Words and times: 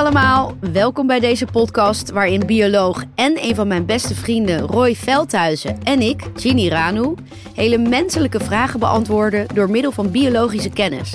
allemaal, 0.00 0.54
welkom 0.60 1.06
bij 1.06 1.20
deze 1.20 1.46
podcast 1.46 2.10
waarin 2.10 2.46
bioloog 2.46 3.04
en 3.14 3.44
een 3.44 3.54
van 3.54 3.68
mijn 3.68 3.86
beste 3.86 4.14
vrienden 4.14 4.60
Roy 4.60 4.94
Veldhuizen 4.94 5.82
en 5.82 6.00
ik, 6.00 6.22
Ginny 6.34 6.68
Ranu, 6.68 7.14
hele 7.54 7.78
menselijke 7.78 8.40
vragen 8.40 8.80
beantwoorden 8.80 9.46
door 9.54 9.70
middel 9.70 9.92
van 9.92 10.10
biologische 10.10 10.70
kennis. 10.70 11.12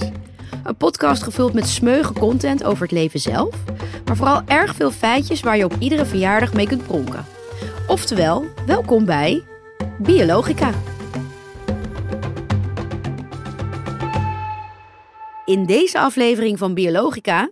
Een 0.64 0.76
podcast 0.76 1.24
gevuld 1.24 1.54
met 1.54 1.68
smeuige 1.68 2.14
content 2.14 2.64
over 2.64 2.82
het 2.82 2.92
leven 2.92 3.20
zelf, 3.20 3.56
maar 4.06 4.16
vooral 4.16 4.42
erg 4.46 4.76
veel 4.76 4.92
feitjes 4.92 5.42
waar 5.42 5.58
je 5.58 5.66
op 5.66 5.76
iedere 5.80 6.06
verjaardag 6.06 6.54
mee 6.54 6.68
kunt 6.68 6.88
pronken. 6.88 7.26
Oftewel, 7.88 8.46
welkom 8.66 9.06
bij 9.06 9.44
Biologica. 9.98 10.72
In 15.46 15.66
deze 15.66 16.00
aflevering 16.00 16.58
van 16.58 16.74
Biologica 16.74 17.50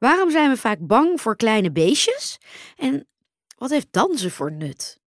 Waarom 0.00 0.30
zijn 0.30 0.50
we 0.50 0.56
vaak 0.56 0.78
bang 0.80 1.20
voor 1.20 1.36
kleine 1.36 1.72
beestjes? 1.72 2.38
En 2.76 3.08
wat 3.58 3.70
heeft 3.70 3.86
dansen 3.90 4.30
voor 4.30 4.52
nut? 4.52 5.00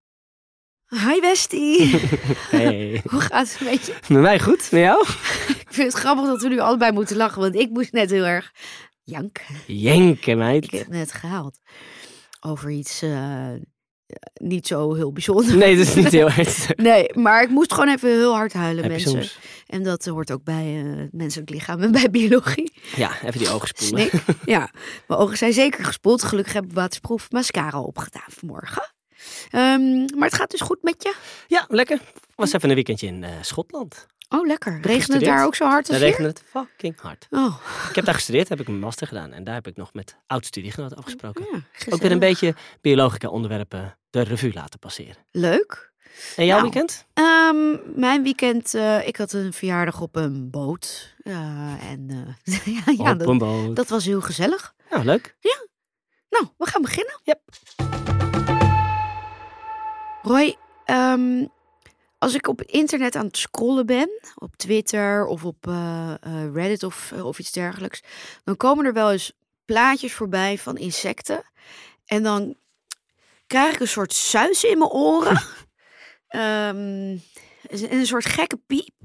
Hi 0.87 1.19
bestie. 1.19 1.99
Hey. 2.51 3.01
Hoe 3.09 3.21
gaat 3.21 3.51
het 3.51 3.71
met 3.71 3.85
je? 3.85 3.95
Met 4.07 4.21
mij 4.21 4.39
goed, 4.39 4.71
met 4.71 4.81
jou? 4.81 5.05
Ik 5.65 5.79
vind 5.79 5.93
het 5.93 6.01
grappig 6.01 6.25
dat 6.25 6.41
we 6.41 6.49
nu 6.49 6.59
allebei 6.59 6.91
moeten 6.91 7.17
lachen, 7.17 7.41
want 7.41 7.55
ik 7.55 7.69
moest 7.69 7.91
net 7.91 8.09
heel 8.09 8.25
erg 8.25 8.53
janken. 9.03 9.55
Jenken, 9.67 10.37
meid. 10.37 10.63
Ik 10.63 10.71
heb 10.71 10.87
net 10.87 11.11
gehaald 11.13 11.59
over 12.39 12.69
iets 12.69 13.01
eh, 13.01 13.51
niet 14.33 14.67
zo 14.67 14.93
heel 14.93 15.11
bijzonder. 15.11 15.57
Nee, 15.57 15.77
dat 15.77 15.87
is 15.87 15.95
niet 15.95 16.11
heel 16.11 16.29
ernstig. 16.37 16.75
Nee, 16.75 17.13
maar 17.13 17.43
ik 17.43 17.49
moest 17.49 17.73
gewoon 17.73 17.89
even 17.89 18.09
heel 18.09 18.33
hard 18.33 18.53
huilen, 18.53 18.87
mensen. 18.87 19.11
soms? 19.11 19.39
En 19.67 19.83
dat 19.83 20.05
hoort 20.05 20.31
ook 20.31 20.43
bij 20.43 20.83
eh, 20.85 20.99
het 20.99 21.13
menselijk 21.13 21.49
lichaam 21.49 21.81
en 21.81 21.91
bij 22.01 22.09
biologie. 22.09 22.73
Ja, 22.95 23.21
even 23.23 23.39
die 23.39 23.49
ogen 23.49 23.67
spoelen. 23.67 24.07
Snik. 24.09 24.23
Ja, 24.45 24.71
mijn 25.07 25.19
ogen 25.19 25.37
zijn 25.37 25.53
zeker 25.53 25.85
gespoeld. 25.85 26.23
Gelukkig 26.23 26.53
heb 26.53 26.63
ik 26.63 26.73
waterproef 26.73 27.31
mascara 27.31 27.81
opgedaan 27.81 28.21
vanmorgen. 28.27 28.91
Ehm, 29.49 30.17
maar 30.17 30.27
het 30.27 30.33
gaat 30.33 30.51
dus 30.51 30.61
goed 30.61 30.81
met 30.81 31.03
je? 31.03 31.15
Ja, 31.47 31.65
lekker. 31.67 31.99
Was 32.35 32.53
even 32.53 32.69
een 32.69 32.75
weekendje 32.75 33.07
in 33.07 33.23
eh, 33.23 33.31
Schotland. 33.41 34.07
Oh, 34.33 34.47
lekker. 34.47 34.79
Regent 34.81 35.13
het 35.13 35.23
daar 35.23 35.45
ook 35.45 35.55
zo 35.55 35.65
hard 35.65 35.77
als 35.79 35.87
Daar 35.87 35.97
hier? 35.97 36.07
regende 36.07 36.29
het 36.29 36.43
fucking 36.49 36.99
hard. 36.99 37.27
Oh, 37.29 37.55
Ik 37.89 37.95
heb 37.95 38.05
daar 38.05 38.13
gestudeerd, 38.13 38.49
heb 38.49 38.59
ik 38.59 38.67
een 38.67 38.79
master 38.79 39.07
gedaan. 39.07 39.31
En 39.31 39.43
daar 39.43 39.53
heb 39.53 39.67
ik 39.67 39.75
nog 39.75 39.93
met 39.93 40.17
oud-studiegenoten 40.27 40.97
afgesproken. 40.97 41.45
ja, 41.51 41.59
Ook 41.93 42.01
weer 42.01 42.11
een 42.11 42.19
beetje 42.19 42.55
biologica 42.81 43.27
onderwerpen 43.27 43.97
de 44.09 44.21
revue 44.21 44.53
laten 44.53 44.79
passeren. 44.79 45.15
Leuk. 45.31 45.91
En 46.35 46.45
jouw 46.45 46.57
Nou, 46.59 46.69
weekend? 46.71 47.05
Ehm, 47.13 47.99
mijn 47.99 48.23
weekend, 48.23 48.73
eh, 48.73 49.07
ik 49.07 49.15
had 49.17 49.31
een 49.33 49.53
verjaardag 49.53 50.01
op 50.01 50.15
een 50.15 50.49
boot. 50.49 51.15
Ja, 51.23 51.77
en 51.79 52.09
eh, 52.43 52.55
ja, 52.75 52.91
ja, 53.03 53.11
Op 53.11 53.19
dat, 53.19 53.27
een 53.27 53.37
boot. 53.37 53.75
dat 53.75 53.87
was 53.89 54.05
heel 54.05 54.21
gezellig. 54.21 54.73
Nou, 54.89 55.05
leuk. 55.05 55.35
Nou, 56.29 56.45
we 56.57 56.65
gaan 56.67 56.81
beginnen. 56.81 57.19
Yep. 57.23 57.39
Roy, 60.21 60.55
ehm, 60.85 61.45
als 62.23 62.33
ik 62.33 62.47
op 62.47 62.61
internet 62.61 63.15
aan 63.15 63.25
het 63.25 63.37
scrollen 63.37 63.85
ben, 63.85 64.09
op 64.35 64.55
Twitter 64.55 65.25
of 65.25 65.45
op 65.45 65.67
eh, 65.67 66.13
eh, 66.21 66.53
Reddit 66.53 66.83
of, 66.83 67.11
eh, 67.11 67.25
of 67.25 67.39
iets 67.39 67.51
dergelijks, 67.51 68.03
dan 68.43 68.57
komen 68.57 68.85
er 68.85 68.93
wel 68.93 69.11
eens 69.11 69.31
plaatjes 69.65 70.13
voorbij 70.13 70.57
van 70.57 70.77
insecten. 70.77 71.43
En 72.05 72.23
dan 72.23 72.55
krijg 73.47 73.73
ik 73.73 73.79
een 73.79 73.87
soort 73.87 74.13
suis 74.13 74.63
in 74.63 74.77
mijn 74.77 74.89
oren. 74.89 75.41
En 76.27 77.21
een 77.69 78.05
soort 78.05 78.25
gekke 78.25 78.57
piep. 78.57 78.95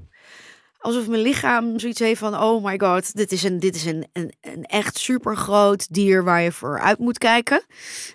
Alsof 0.79 1.07
mijn 1.07 1.21
lichaam 1.21 1.79
zoiets 1.79 1.99
heeft 1.99 2.19
van: 2.19 2.35
oh 2.35 2.63
my 2.63 2.79
god, 2.79 3.15
dit 3.15 3.31
is 3.31 3.43
een, 3.43 3.59
dit 3.59 3.75
is 3.75 3.85
een, 3.85 4.07
een, 4.13 4.33
een 4.41 4.63
echt 4.63 4.97
super 4.97 5.37
groot 5.37 5.93
dier 5.93 6.23
waar 6.23 6.41
je 6.41 6.51
voor 6.51 6.79
uit 6.79 6.99
moet 6.99 7.17
kijken. 7.17 7.63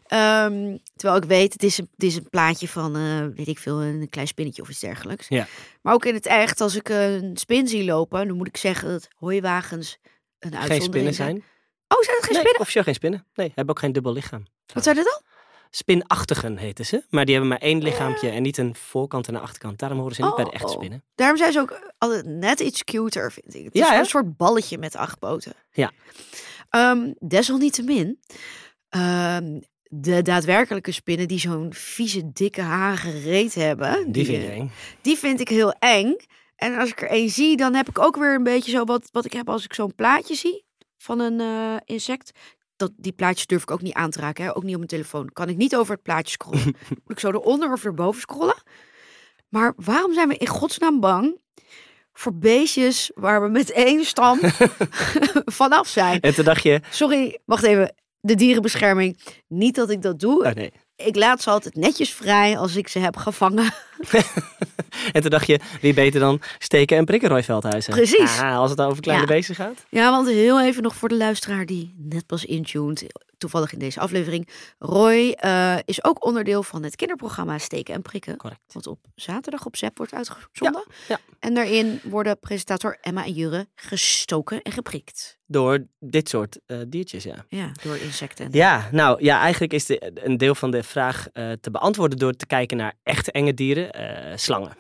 Ehm, 0.07 0.77
terwijl 0.97 1.23
ik 1.23 1.29
weet, 1.29 1.53
het 1.53 1.63
is 1.63 1.79
een, 1.79 1.89
het 1.95 2.03
is 2.03 2.17
een 2.17 2.29
plaatje 2.31 2.69
van, 2.69 2.97
eh, 2.97 3.27
weet 3.37 3.49
ik 3.49 3.59
veel, 3.59 3.83
een 3.83 4.09
klein 4.11 4.27
spinnetje 4.27 4.63
of 4.63 4.69
iets 4.69 4.81
dergelijks. 4.81 5.29
Ja. 5.29 5.47
Maar 5.83 5.95
ook 5.95 6.05
in 6.05 6.15
het 6.15 6.27
echt, 6.27 6.61
als 6.61 6.75
ik 6.77 6.89
een 6.89 7.37
spin 7.37 7.69
zie 7.69 7.85
lopen, 7.85 8.27
dan 8.29 8.37
moet 8.37 8.47
ik 8.49 8.57
zeggen 8.57 8.89
dat 8.89 9.09
hooiwagens 9.19 9.99
een 10.39 10.51
Geen 10.51 10.61
uitzondering 10.61 10.85
spinnen 10.85 11.15
zijn. 11.15 11.37
Oh, 11.89 12.01
zijn 12.03 12.17
het 12.17 12.25
geen 12.25 12.33
Nee, 12.33 12.41
spinnen? 12.41 12.61
officieel 12.61 12.85
geen 12.85 12.95
spinnen. 12.95 13.27
Nee, 13.35 13.53
hebben 13.55 13.75
ook 13.75 13.81
geen 13.81 13.93
dubbel 13.93 14.13
lichaam. 14.13 14.45
Wat 14.75 14.83
zijn 14.85 14.97
dat 14.97 15.05
dan? 15.05 15.33
Spinachtigen 15.77 16.57
heten 16.57 16.87
ze. 16.87 17.03
Maar 17.11 17.25
die 17.25 17.35
hebben 17.35 17.53
maar 17.53 17.61
één 17.63 17.83
lichaampje 17.83 18.29
en 18.29 18.43
niet 18.43 18.59
een 18.59 18.75
voorkant 18.75 19.29
en 19.29 19.35
een 19.35 19.41
achterkant. 19.41 19.79
Daarom 19.79 19.99
horen 19.99 20.15
ze 20.15 20.23
niet 20.23 20.35
bij 20.35 20.45
de 20.45 20.51
echte 20.53 20.67
Oh. 20.67 20.73
spinnen. 20.73 21.03
Daarom 21.15 21.37
zijn 21.37 21.53
ze 21.53 21.61
ook 21.61 21.93
altijd 21.99 22.27
net 22.27 22.61
iets 22.61 22.85
cuter, 22.85 23.33
vind 23.33 23.55
ik. 23.55 23.65
Het 23.65 23.75
is 23.75 23.81
Ja, 23.81 23.93
hè? 23.93 23.99
een 23.99 24.05
soort 24.07 24.37
balletje 24.37 24.79
met 24.79 24.97
acht 24.97 25.19
poten. 25.19 25.53
Ja. 25.73 25.91
Ehm, 26.71 27.13
desalniettemin, 27.19 28.21
ehm, 28.89 29.61
de 29.83 30.23
daadwerkelijke 30.23 30.93
spinnen 30.93 31.29
die 31.29 31.39
zo'n 31.39 31.73
vieze, 31.73 32.33
dikke, 32.33 32.61
harige 32.61 33.21
reet 33.21 33.55
hebben, 33.55 34.13
Die 34.13 34.25
vind 34.25 34.39
eh, 34.43 34.45
je 34.49 34.51
eng. 34.51 34.71
die 35.01 35.17
vind 35.19 35.41
ik 35.41 35.49
heel 35.49 35.73
eng. 35.79 36.17
En 36.57 36.79
als 36.79 36.91
ik 36.91 37.03
er 37.03 37.09
één 37.09 37.31
zie, 37.31 37.57
dan 37.57 37.75
heb 37.75 37.89
ik 37.89 37.99
ook 37.99 38.17
weer 38.17 38.35
een 38.35 38.43
beetje 38.43 38.71
zo 38.71 38.85
wat, 38.85 39.09
wat 39.13 39.25
ik 39.25 39.33
heb 39.33 39.49
als 39.49 39.65
ik 39.65 39.75
zo'n 39.75 39.95
plaatje 39.95 40.35
zie 40.35 40.65
van 40.99 41.21
een 41.21 41.41
eh, 41.41 41.77
insect. 41.85 42.31
Dat, 42.77 42.93
die 42.97 43.13
plaatjes 43.13 43.47
durf 43.47 43.63
ik 43.63 43.71
ook 43.71 43.83
niet 43.83 43.95
aan 43.95 44.11
te 44.11 44.21
raken, 44.21 44.45
hè? 44.45 44.57
ook 44.57 44.63
niet 44.63 44.73
op 44.73 44.77
mijn 44.77 44.89
telefoon. 44.89 45.33
Kan 45.33 45.49
ik 45.49 45.57
niet 45.57 45.77
over 45.77 45.95
het 45.95 46.03
plaatje 46.03 46.31
scrollen. 46.33 46.65
Moet 46.89 47.01
ik 47.07 47.19
zo 47.19 47.31
eronder 47.31 47.73
of 47.73 47.85
erboven 47.85 48.21
scrollen. 48.21 48.63
Maar 49.49 49.73
waarom 49.77 50.13
zijn 50.13 50.29
we 50.29 50.37
in 50.37 50.47
godsnaam 50.47 51.01
bang 51.01 51.39
voor 52.13 52.35
beestjes 52.35 53.11
waar 53.15 53.43
we 53.43 53.49
met 53.49 53.71
één 53.71 54.05
stam 54.05 54.39
vanaf 55.61 55.89
zijn? 55.89 56.21
En 56.21 56.35
toen 56.35 56.45
dacht 56.45 56.63
je, 56.63 56.81
Sorry, 56.91 57.39
wacht 57.45 57.63
even. 57.63 57.95
De 58.27 58.35
dierenbescherming. 58.35 59.19
Niet 59.49 59.75
dat 59.75 59.91
ik 59.91 60.03
dat 60.03 60.21
doe. 60.21 60.45
oh 60.47 60.53
nee. 60.53 60.73
Ik 60.97 61.17
laat 61.17 61.43
ze 61.43 61.51
altijd 61.51 61.75
netjes 61.75 62.11
vrij 62.13 62.59
als 62.59 62.77
ik 62.77 62.89
ze 62.89 62.99
heb 62.99 63.17
gevangen. 63.17 63.73
En 65.13 65.21
toen 65.21 65.31
dacht 65.31 65.47
je, 65.47 65.61
wie 65.81 65.95
beter 65.95 66.21
dan 66.21 66.41
steken 66.59 66.97
en 66.97 67.05
prikken 67.05 67.29
Roy 67.29 67.43
Veldhuizen. 67.43 67.93
Precies. 67.93 68.39
Ah, 68.39 68.57
als 68.57 68.71
het 68.71 68.81
over 68.81 69.03
kleine 69.03 69.27
Ja. 69.27 69.33
beesten 69.35 69.55
gaat. 69.55 69.85
Ja, 69.89 70.11
want 70.11 70.29
heel 70.29 70.61
even 70.63 70.83
nog 70.83 70.95
voor 70.97 71.09
de 71.09 71.17
luisteraar 71.17 71.67
die 71.67 71.95
net 71.99 72.27
pas 72.27 72.45
intuned, 72.45 73.05
toevallig 73.45 73.73
in 73.73 73.79
deze 73.79 74.01
aflevering. 74.01 74.49
Roy 74.79 75.31
eh, 75.31 75.77
is 75.85 76.05
ook 76.05 76.25
onderdeel 76.25 76.63
van 76.63 76.83
het 76.83 76.97
kinderprogramma 76.97 77.59
Steken 77.59 77.95
en 77.95 78.03
Prikken. 78.03 78.37
Correct. 78.37 78.61
Wat 78.73 78.87
op 78.87 78.99
zaterdag 79.15 79.67
op 79.67 79.77
ZEP 79.77 79.97
wordt 79.97 80.15
uitgezonden. 80.15 80.85
ja. 81.09 81.19
En 81.39 81.55
daarin 81.55 82.01
worden 82.03 82.39
presentator 82.39 82.99
Emma 83.01 83.25
en 83.25 83.33
Jure 83.33 83.67
gestoken 83.75 84.63
en 84.63 84.73
geprikt. 84.73 85.39
Door 85.47 85.87
dit 85.99 86.29
soort 86.29 86.59
eh, 86.67 86.79
diertjes, 86.89 87.25
ja. 87.25 87.45
Ja, 87.49 87.73
door 87.83 87.97
insecten. 87.97 88.49
Ja, 88.51 88.89
nou 88.93 89.25
ja, 89.25 89.41
eigenlijk 89.41 89.73
is 89.73 89.87
de, 89.87 90.13
een 90.25 90.37
deel 90.37 90.55
van 90.55 90.71
de 90.71 90.83
vraag 90.83 91.29
eh, 91.33 91.53
te 91.61 91.71
beantwoorden 91.71 92.19
door 92.19 92.33
te 92.33 92.47
kijken 92.47 92.77
naar 92.77 92.95
echte 93.03 93.33
enge 93.33 93.55
dieren, 93.55 94.39
slangen. 94.39 94.77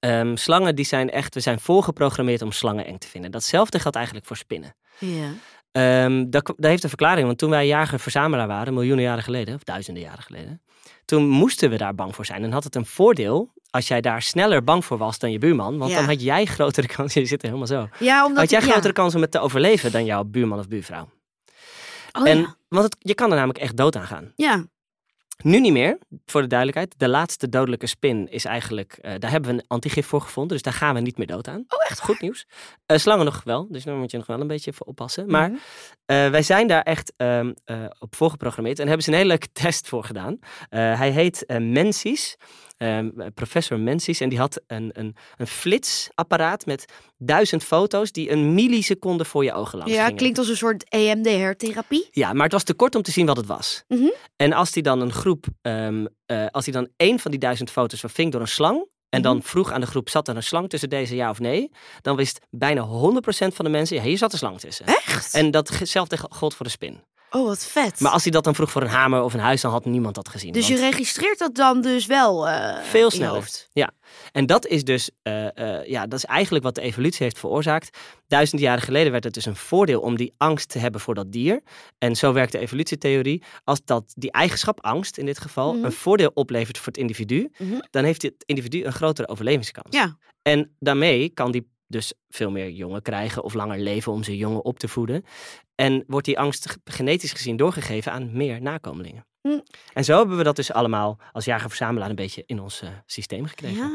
Ehm, 0.00 0.36
slangen 0.36 0.74
die 0.74 0.84
zijn 0.84 1.10
echt, 1.10 1.34
we 1.34 1.40
zijn 1.40 1.60
voorgeprogrammeerd 1.60 2.42
om 2.42 2.52
slangen 2.52 2.86
eng 2.86 2.98
te 2.98 3.08
vinden. 3.08 3.30
Datzelfde 3.30 3.78
geldt 3.78 3.96
eigenlijk 3.96 4.26
voor 4.26 4.36
spinnen. 4.36 4.74
Ja. 4.98 5.30
Ehm, 5.78 6.30
dat, 6.30 6.46
dat 6.46 6.70
heeft 6.70 6.82
een 6.82 6.88
verklaring, 6.88 7.26
want 7.26 7.38
toen 7.38 7.50
wij 7.50 7.66
jager-verzamelaar 7.66 8.46
waren, 8.46 8.74
miljoenen 8.74 9.04
jaren 9.04 9.22
geleden, 9.22 9.54
of 9.54 9.62
duizenden 9.64 10.02
jaren 10.02 10.22
geleden, 10.22 10.62
toen 11.04 11.28
moesten 11.28 11.70
we 11.70 11.76
daar 11.76 11.94
bang 11.94 12.14
voor 12.14 12.24
zijn. 12.26 12.42
En 12.44 12.52
had 12.52 12.64
het 12.64 12.74
een 12.74 12.86
voordeel 12.86 13.52
als 13.70 13.88
jij 13.88 14.00
daar 14.00 14.22
sneller 14.22 14.64
bang 14.64 14.84
voor 14.84 14.98
was 14.98 15.18
dan 15.18 15.30
je 15.32 15.38
buurman, 15.38 15.78
want 15.78 15.90
Ja. 15.90 15.96
dan 15.96 16.06
had 16.08 16.22
jij 16.22 16.44
grotere 16.44 16.86
kans, 16.96 17.12
je 17.14 17.24
zit 17.26 17.42
er 17.42 17.46
helemaal 17.48 17.66
zo, 17.68 17.88
Ja, 17.98 18.24
omdat 18.26 18.38
had 18.40 18.50
jij 18.50 18.60
ja. 18.60 18.66
grotere 18.66 18.92
kans 18.92 19.14
om 19.14 19.20
het 19.20 19.30
te 19.30 19.38
overleven 19.38 19.92
dan 19.92 20.04
jouw 20.04 20.24
buurman 20.24 20.58
of 20.58 20.68
buurvrouw. 20.68 21.08
Oh, 22.12 22.28
en. 22.28 22.56
Want 22.68 22.84
het, 22.84 22.96
je 22.98 23.14
kan 23.14 23.28
er 23.30 23.36
namelijk 23.36 23.58
echt 23.58 23.76
dood 23.76 23.96
aan 23.96 24.06
gaan. 24.06 24.32
ja. 24.36 24.64
Nu 25.44 25.60
niet 25.60 25.72
meer, 25.72 25.98
voor 26.26 26.40
de 26.40 26.46
duidelijkheid. 26.46 26.94
De 26.96 27.08
laatste 27.08 27.48
dodelijke 27.48 27.86
spin 27.86 28.28
is 28.30 28.44
eigenlijk, 28.44 28.92
eh, 29.00 29.12
daar 29.18 29.30
hebben 29.30 29.50
we 29.50 29.56
een 29.56 29.64
antigif 29.68 30.06
voor 30.06 30.20
gevonden, 30.20 30.52
dus 30.52 30.62
daar 30.62 30.72
gaan 30.72 30.94
we 30.94 31.00
niet 31.00 31.16
meer 31.18 31.26
dood 31.26 31.48
aan. 31.48 31.64
Oh, 31.68 31.90
echt? 31.90 32.00
Goed 32.00 32.20
nieuws. 32.20 32.46
Eh, 32.86 32.98
slangen 32.98 33.24
nog 33.24 33.40
wel, 33.44 33.66
dus 33.70 33.84
daar 33.84 33.96
moet 33.96 34.10
je 34.10 34.16
nog 34.16 34.26
wel 34.26 34.40
een 34.40 34.46
beetje 34.46 34.72
voor 34.72 34.86
oppassen. 34.86 35.30
Maar 35.30 35.48
Mhm. 35.48 35.58
eh, 36.06 36.30
wij 36.30 36.42
zijn 36.42 36.66
daar 36.66 36.82
echt 36.82 37.12
ehm, 37.16 37.52
eh, 37.64 37.84
op 37.98 38.16
voorgeprogrammeerd 38.16 38.78
en 38.78 38.86
hebben 38.86 39.04
ze 39.04 39.10
een 39.10 39.16
hele 39.16 39.28
leuke 39.28 39.48
test 39.62 39.88
voor 39.88 40.04
gedaan. 40.04 40.38
Hij 40.68 41.10
heet 41.10 41.46
eh, 41.46 41.56
Ehm, 42.78 43.08
professor 43.34 43.78
Menzies, 43.80 44.20
en 44.20 44.28
die 44.28 44.38
had 44.38 44.60
een, 44.66 44.90
een, 44.92 45.16
een 45.36 45.46
flitsapparaat 45.46 46.66
met 46.66 46.84
duizend 47.16 47.64
foto's 47.64 48.12
die 48.12 48.30
een 48.30 48.54
milliseconde 48.54 49.24
voor 49.24 49.44
je 49.44 49.52
ogen 49.52 49.78
langs 49.78 49.92
Ja, 49.94 50.02
gingen. 50.02 50.16
klinkt 50.16 50.38
als 50.38 50.48
een 50.48 50.56
soort 50.56 50.84
EMDR-therapie. 50.88 52.08
Ja, 52.10 52.32
maar 52.32 52.42
het 52.42 52.52
was 52.52 52.62
te 52.62 52.74
kort 52.74 52.94
om 52.94 53.02
te 53.02 53.10
zien 53.10 53.26
wat 53.26 53.36
het 53.36 53.46
was. 53.46 53.84
Mhm. 53.88 54.08
En 54.36 54.52
als 54.52 54.72
hij 54.74 54.82
dan 54.82 55.00
een 55.00 55.12
groep, 55.12 55.46
ehm, 55.62 56.06
eh, 56.26 56.46
als 56.50 56.64
hij 56.64 56.74
dan 56.74 56.88
één 56.96 57.18
van 57.18 57.30
die 57.30 57.40
duizend 57.40 57.70
foto's 57.70 58.00
verving 58.00 58.32
door 58.32 58.40
een 58.40 58.48
slang. 58.48 58.86
En 59.08 59.22
dan 59.22 59.36
Mhm. 59.36 59.44
vroeg 59.46 59.72
aan 59.72 59.80
de 59.80 59.86
groep, 59.86 60.08
zat 60.08 60.28
er 60.28 60.36
een 60.36 60.42
slang 60.42 60.68
tussen 60.68 60.88
deze 60.88 61.16
ja 61.16 61.30
of 61.30 61.38
nee? 61.38 61.70
Dan 62.02 62.16
wist 62.16 62.40
bijna 62.50 62.80
100% 62.82 63.54
van 63.54 63.64
de 63.64 63.70
mensen, 63.70 63.96
ja, 63.96 64.02
hier 64.02 64.18
zat 64.18 64.32
een 64.32 64.38
slang 64.38 64.60
tussen. 64.60 64.86
Echt? 64.86 65.34
En 65.34 65.50
datzelfde 65.50 66.18
gold 66.30 66.54
voor 66.54 66.66
de 66.66 66.72
spin. 66.72 67.00
Oh, 67.30 67.46
wat 67.46 67.66
vet. 67.66 68.00
Maar 68.00 68.12
als 68.12 68.22
hij 68.22 68.32
dat 68.32 68.44
dan 68.44 68.54
vroeg 68.54 68.70
voor 68.70 68.82
een 68.82 68.88
hamer 68.88 69.22
of 69.22 69.34
een 69.34 69.40
huis, 69.40 69.60
dan 69.60 69.70
had 69.70 69.84
niemand 69.84 70.14
dat 70.14 70.28
gezien. 70.28 70.52
dus 70.52 70.66
je 70.68 70.76
registreert 70.76 71.38
dat 71.38 71.54
dan 71.54 71.80
dus 71.82 72.06
wel 72.06 72.48
eh, 72.48 72.82
Veel 72.82 73.10
sneller. 73.10 73.34
hoofd. 73.34 73.68
En 74.32 74.46
dat 74.46 74.66
is 74.66 74.84
dus, 74.84 75.10
eh, 75.22 75.56
eh, 75.78 75.86
ja, 75.86 76.06
dat 76.06 76.18
is 76.18 76.24
eigenlijk 76.24 76.64
wat 76.64 76.74
de 76.74 76.80
evolutie 76.80 77.22
heeft 77.24 77.38
veroorzaakt. 77.38 77.98
Duizend 78.26 78.60
jaren 78.60 78.82
geleden 78.82 79.12
werd 79.12 79.24
het 79.24 79.34
dus 79.34 79.46
een 79.46 79.56
voordeel 79.56 80.00
om 80.00 80.16
die 80.16 80.34
angst 80.36 80.68
te 80.68 80.78
hebben 80.78 81.00
voor 81.00 81.14
dat 81.14 81.32
dier. 81.32 81.62
En 81.98 82.16
zo 82.16 82.32
werkt 82.32 82.52
de 82.52 82.58
evolutietheorie. 82.58 83.42
Als 83.64 83.80
dat 83.84 84.12
die 84.16 84.32
eigenschap, 84.32 84.84
angst 84.84 85.18
in 85.18 85.26
dit 85.26 85.38
geval, 85.38 85.74
Mhm. 85.74 85.84
een 85.84 85.92
voordeel 85.92 86.30
oplevert 86.34 86.76
voor 86.78 86.86
het 86.86 86.96
individu, 86.96 87.50
Mhm. 87.58 87.78
dan 87.90 88.04
heeft 88.04 88.22
het 88.22 88.34
individu 88.46 88.84
een 88.84 88.92
grotere 88.92 89.28
overlevingskans. 89.28 89.96
Ja. 89.96 90.16
En 90.42 90.76
daarmee 90.78 91.28
kan 91.28 91.50
die 91.52 91.68
dus 91.88 92.12
veel 92.28 92.50
meer 92.50 92.70
jongen 92.70 93.02
krijgen 93.02 93.42
of 93.44 93.54
langer 93.54 93.78
leven 93.78 94.12
om 94.12 94.22
zijn 94.22 94.36
jongen 94.36 94.64
op 94.64 94.78
te 94.78 94.88
voeden. 94.88 95.24
En 95.74 96.04
wordt 96.06 96.26
die 96.26 96.38
angst 96.38 96.70
ge- 96.70 96.78
genetisch 96.84 97.32
gezien 97.32 97.56
doorgegeven 97.56 98.12
aan 98.12 98.30
meer 98.36 98.62
nakomelingen. 98.62 99.26
Hm. 99.40 99.58
En 99.92 100.04
zo 100.04 100.18
hebben 100.18 100.36
we 100.36 100.42
dat 100.42 100.56
dus 100.56 100.72
allemaal 100.72 101.18
als 101.32 101.44
jager-verzamelaar 101.44 102.08
een 102.10 102.14
beetje 102.14 102.42
in 102.46 102.60
ons 102.60 102.82
eh, 102.82 102.88
systeem 103.06 103.44
gekregen. 103.46 103.76
Ja, 103.76 103.90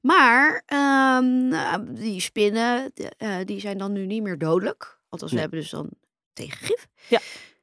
maar 0.00 0.62
ehm, 0.66 1.48
nou, 1.48 1.92
die 1.92 2.20
spinnen, 2.20 2.92
eh, 3.16 3.36
die 3.44 3.60
zijn 3.60 3.78
dan 3.78 3.92
nu 3.92 4.06
niet 4.06 4.22
meer 4.22 4.38
dodelijk. 4.38 4.98
Althans, 5.08 5.30
we 5.32 5.38
Nee. 5.38 5.46
hebben 5.48 5.60
dus 5.62 5.70
dan 5.70 5.88
tegengif. 6.32 6.86
Ja. 7.08 7.18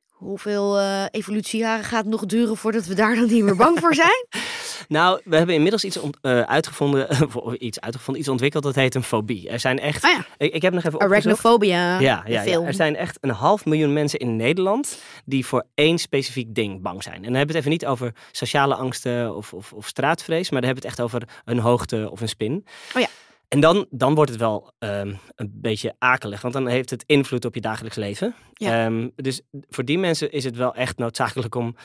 Hoeveel 0.10 0.80
eh, 0.80 1.06
evolutiejaren 1.12 1.84
gaat 1.86 2.02
het 2.04 2.12
nog 2.12 2.26
duren 2.26 2.58
voordat 2.58 2.86
we 2.86 2.94
daar 2.94 3.16
dan 3.16 3.28
niet 3.28 3.44
meer 3.44 3.56
bang 3.56 3.80
voor 3.80 3.96
zijn? 3.96 4.26
Nou, 4.88 5.22
we 5.24 5.36
hebben 5.38 5.56
inmiddels 5.56 5.84
iets 5.84 5.98
ont- 5.98 6.18
eh, 6.22 6.40
uitgevonden, 6.42 7.08
iets 7.68 7.80
uitgevonden, 7.80 8.22
iets 8.22 8.32
ontwikkeld 8.32 8.64
dat 8.64 8.76
heet 8.76 8.96
een 8.96 9.04
fobie. 9.04 9.50
Er 9.50 9.60
zijn 9.60 9.80
echt, 9.80 10.04
Oh 10.04 10.10
ja, 10.12 10.26
ik, 10.38 10.54
ik 10.54 10.62
heb 10.62 10.74
nog 10.74 10.84
even 10.84 11.00
arachnophobia, 11.00 12.00
Ja, 12.00 12.24
ja, 12.28 12.42
ja, 12.42 12.62
er 12.62 12.74
zijn 12.74 12.96
echt 12.96 13.18
een 13.22 13.30
half 13.30 13.66
miljoen 13.66 13.94
mensen 13.94 14.20
in 14.20 14.36
Nederland 14.36 15.02
die 15.26 15.46
voor 15.46 15.64
één 15.76 15.98
specifiek 15.98 16.56
ding 16.56 16.82
bang 16.82 17.04
zijn. 17.04 17.16
En 17.16 17.22
dan 17.24 17.34
hebben 17.34 17.48
we 17.56 17.58
het 17.58 17.68
even 17.68 17.72
niet 17.72 17.86
over 17.86 18.14
sociale 18.32 18.76
angsten 18.76 19.36
of, 19.36 19.54
of, 19.54 19.74
of 19.74 19.88
straatvrees, 19.88 20.50
maar 20.50 20.62
dan 20.62 20.70
hebben 20.70 20.84
we 20.84 20.90
het 20.90 21.00
echt 21.00 21.08
over 21.16 21.28
een 21.46 21.60
hoogte 21.60 22.08
of 22.12 22.22
een 22.22 22.30
spin. 22.30 22.66
Oh 22.96 23.02
ja. 23.02 23.08
En 23.56 23.62
dan, 23.62 23.86
dan 23.90 24.16
wordt 24.16 24.32
het 24.32 24.40
wel 24.40 24.72
ehm, 24.80 25.14
een 25.36 25.52
beetje 25.54 25.96
akelig, 25.98 26.42
want 26.42 26.54
dan 26.54 26.68
heeft 26.68 26.90
het 26.90 27.04
invloed 27.06 27.46
op 27.46 27.56
je 27.56 27.62
dagelijks 27.62 27.98
leven. 27.98 28.36
Ja. 28.54 28.86
Ehm, 28.86 29.10
dus 29.16 29.42
voor 29.70 29.86
die 29.86 29.98
mensen 29.98 30.32
is 30.32 30.44
het 30.44 30.56
wel 30.56 30.76
echt 30.76 30.98
noodzakelijk 30.98 31.56
om 31.56 31.76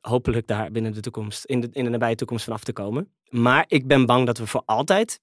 hopelijk 0.00 0.46
daar 0.46 0.70
binnen 0.70 0.92
de 0.92 1.00
toekomst, 1.00 1.44
in 1.44 1.60
de, 1.60 1.68
in 1.72 1.84
de 1.84 1.90
nabije 1.90 2.14
toekomst 2.14 2.44
vanaf 2.44 2.64
te 2.64 2.72
komen. 2.72 3.12
Maar 3.28 3.64
ik 3.68 3.86
ben 3.86 4.06
bang 4.06 4.26
dat 4.26 4.38
we 4.38 4.46
voor 4.46 4.62
altijd 4.64 5.20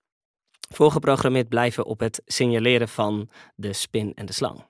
voorgeprogrammeerd 0.69 1.50
blijven 1.50 1.86
op 1.86 2.00
het 2.00 2.22
signaleren 2.25 2.90
van 2.90 3.30
de 3.56 3.74
spin 3.74 4.13
en 4.13 4.25
de 4.25 4.34
slang. 4.34 4.66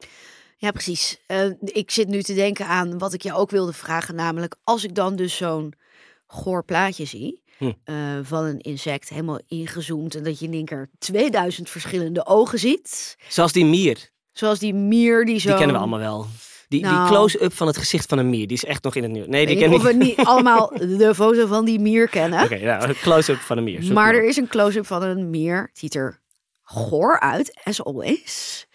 Ja, 0.58 0.72
precies. 0.72 1.20
Eh, 1.28 1.46
ik 1.60 1.92
zit 1.92 2.08
nu 2.08 2.22
te 2.22 2.34
denken 2.34 2.68
aan 2.68 2.98
wat 2.98 3.14
ik 3.14 3.22
je 3.22 3.34
ook 3.34 3.50
wilde 3.50 3.74
vragen. 3.74 4.16
Namelijk, 4.16 4.56
als 4.64 4.84
ik 4.84 4.96
dan 4.96 5.16
dus 5.16 5.38
zo'n 5.38 5.74
goor 6.28 6.66
plaatje 6.66 7.06
zie 7.06 7.44
Hm. 7.58 7.72
eh, 7.84 7.96
van 8.22 8.44
een 8.44 8.60
insect 8.60 9.10
helemaal 9.10 9.40
ingezoomd. 9.48 10.16
En 10.16 10.24
dat 10.24 10.40
je 10.40 10.46
in 10.46 10.54
één 10.54 10.66
keer 10.66 10.90
2000 11.00 11.70
verschillende 11.70 12.26
ogen 12.26 12.60
ziet. 12.60 13.16
Zoals 13.28 13.52
die 13.52 13.66
mier, 13.66 14.10
Zoals 14.32 14.60
die 14.60 14.74
mier 14.74 15.26
die 15.26 15.40
zo... 15.40 15.48
die 15.48 15.58
kennen 15.58 15.76
we 15.76 15.82
allemaal 15.82 16.00
wel. 16.00 16.26
Die, 16.68 16.82
die 16.82 16.92
Nou. 16.92 17.08
close-up 17.08 17.54
van 17.54 17.68
het 17.68 17.78
gezicht 17.78 18.10
van 18.10 18.18
een 18.18 18.30
mier, 18.30 18.48
die 18.48 18.58
is 18.58 18.66
echt 18.66 18.84
nog 18.84 18.96
in 18.96 19.04
het 19.04 19.12
nieuws. 19.12 19.28
Nee, 19.28 19.46
die 19.46 19.58
ken 19.58 19.70
ik 19.70 19.76
of 19.76 19.84
we 19.84 19.94
niet 19.94 20.18
allemaal 20.18 20.72
de 21.00 21.16
foto 21.16 21.48
van 21.48 21.66
die 21.66 21.80
mier 21.80 22.10
kennen. 22.10 22.44
Oké, 22.44 22.58
nou, 22.58 22.94
close-up 22.94 23.38
van 23.40 23.58
een 23.58 23.64
mier. 23.64 23.84
maar 23.84 23.94
maar 23.94 24.14
er 24.14 24.24
is 24.28 24.38
een 24.38 24.48
close-up 24.48 24.86
van 24.86 25.04
een 25.04 25.30
mier. 25.30 25.62
Het 25.62 25.80
ziet 25.80 25.96
er 25.96 26.22
goor 26.64 27.20
uit, 27.20 27.60
as 27.64 27.84
always. 27.84 28.66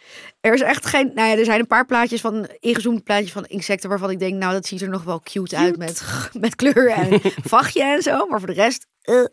Er 0.41 0.55
is 0.55 0.61
echt 0.61 0.87
geen... 0.87 1.11
Nou 1.15 1.29
ja, 1.29 1.37
er 1.39 1.45
zijn 1.45 1.61
een 1.61 1.67
paar 1.67 1.87
plaatjes 1.87 2.21
van... 2.21 2.49
Ingezoomde 2.59 3.01
plaatjes 3.01 3.33
van 3.33 3.45
insecten 3.45 3.89
waarvan 3.89 4.11
ik 4.11 4.19
denk... 4.19 4.35
Nou, 4.35 4.53
dat 4.53 4.67
ziet 4.67 4.81
er 4.83 4.89
nog 4.89 5.03
wel 5.05 5.21
cute, 5.21 5.57
uit 5.57 5.77
met, 5.77 6.03
met 6.41 6.55
kleur 6.57 6.91
en 6.91 7.21
vachtje 7.57 7.83
en 7.85 8.03
zo. 8.03 8.27
Maar 8.27 8.39
voor 8.39 8.49
de 8.49 8.55
rest... 8.55 8.87
eh. 9.03 9.25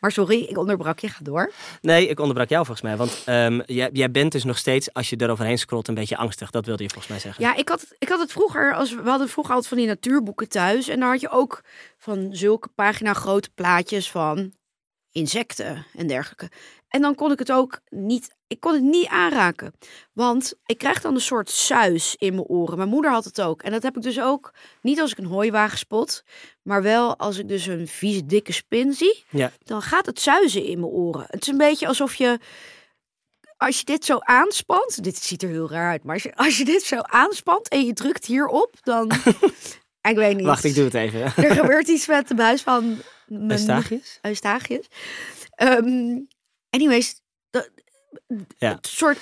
Maar 0.00 0.12
sorry, 0.12 0.40
ik 0.42 0.58
onderbrak 0.58 0.98
je. 0.98 1.08
Ga 1.08 1.18
door. 1.22 1.52
Nee, 1.80 2.08
ik 2.08 2.20
onderbrak 2.20 2.48
jou 2.48 2.64
volgens 2.66 2.86
mij. 2.86 2.96
Want 2.96 3.22
ehm, 3.24 3.60
jij, 3.66 3.90
jij 3.92 4.10
bent 4.10 4.32
dus 4.32 4.44
nog 4.44 4.58
steeds, 4.58 4.92
als 4.92 5.10
je 5.10 5.16
eroverheen 5.20 5.58
scrolt, 5.58 5.88
een 5.88 5.94
beetje 5.94 6.16
angstig. 6.16 6.50
Dat 6.50 6.66
wilde 6.66 6.82
je 6.82 6.88
volgens 6.88 7.10
mij 7.12 7.20
zeggen. 7.20 7.44
Ja, 7.44 7.56
ik 7.56 7.68
had, 7.68 7.80
het- 7.80 7.94
ik 7.98 8.08
had 8.08 8.20
het 8.20 8.32
vroeger... 8.32 8.74
Als, 8.74 8.94
we 8.94 9.08
hadden 9.08 9.28
vroeger 9.28 9.52
altijd 9.54 9.72
van 9.72 9.78
die 9.82 9.86
natuurboeken 9.90 10.48
thuis. 10.48 10.88
En 10.88 11.00
daar 11.00 11.10
had 11.10 11.20
je 11.20 11.30
ook 11.30 11.62
van 11.98 12.28
zulke 12.32 12.68
pagina 12.68 13.12
grote 13.12 13.50
plaatjes 13.54 14.10
van 14.10 14.52
insecten 15.10 15.86
en 15.96 16.06
dergelijke. 16.06 16.50
En 16.88 17.00
dan 17.00 17.14
kon 17.14 17.32
ik 17.32 17.38
het 17.38 17.52
ook 17.52 17.80
niet, 17.88 18.35
ik 18.46 18.60
kon 18.60 18.74
het 18.74 18.82
niet 18.82 19.06
aanraken. 19.06 19.74
Want 20.12 20.54
ik 20.66 20.78
krijg 20.78 21.00
dan 21.00 21.14
een 21.14 21.20
soort 21.20 21.50
suis 21.50 22.16
in 22.18 22.34
mijn 22.34 22.46
oren. 22.46 22.76
Mijn 22.76 22.88
moeder 22.88 23.10
had 23.10 23.24
het 23.24 23.40
ook. 23.40 23.62
En 23.62 23.70
dat 23.70 23.82
heb 23.82 23.96
ik 23.96 24.02
dus 24.02 24.20
ook 24.20 24.54
niet 24.82 25.00
als 25.00 25.10
ik 25.10 25.18
een 25.18 25.24
hooiwagen 25.24 25.78
spot. 25.78 26.24
Maar 26.62 26.82
wel 26.82 27.16
als 27.16 27.38
ik 27.38 27.48
dus 27.48 27.66
een 27.66 27.88
vieze 27.88 28.26
dikke 28.26 28.52
spin 28.52 28.92
zie. 28.92 29.24
Ja. 29.30 29.52
Dan 29.64 29.82
gaat 29.82 30.06
het 30.06 30.20
zuizen 30.20 30.64
in 30.64 30.80
mijn 30.80 30.92
oren. 30.92 31.26
Het 31.28 31.42
is 31.42 31.48
een 31.48 31.58
beetje 31.58 31.86
alsof 31.86 32.14
je... 32.14 32.38
Als 33.56 33.78
je 33.78 33.84
dit 33.84 34.04
zo 34.04 34.18
aanspant, 34.18 35.04
dit 35.04 35.16
ziet 35.16 35.42
er 35.42 35.48
heel 35.48 35.70
raar 35.70 35.90
uit, 35.90 36.04
maar 36.04 36.14
als 36.14 36.22
je, 36.22 36.36
als 36.36 36.58
je 36.58 36.64
dit 36.64 36.82
zo 36.82 37.00
aanspant 37.00 37.68
en 37.68 37.86
je 37.86 37.92
drukt 37.92 38.26
hierop, 38.26 38.74
dan. 38.82 39.10
ik 40.10 40.16
weet 40.16 40.36
niet. 40.36 40.46
Wacht, 40.46 40.64
ik 40.64 40.74
doe 40.74 40.84
het 40.84 40.94
even. 40.94 41.20
Er 41.44 41.54
gebeurt 41.54 41.88
iets 41.88 42.06
met 42.06 42.28
de 42.28 42.34
buis 42.34 42.62
van 42.62 42.98
mijn 43.26 43.50
Eustachius? 43.50 44.18
Eustachius. 44.22 44.86
Ehm 45.50 46.18
anyways, 46.70 47.20
Ja. 48.58 48.70
een 48.70 48.78
soort 48.80 49.18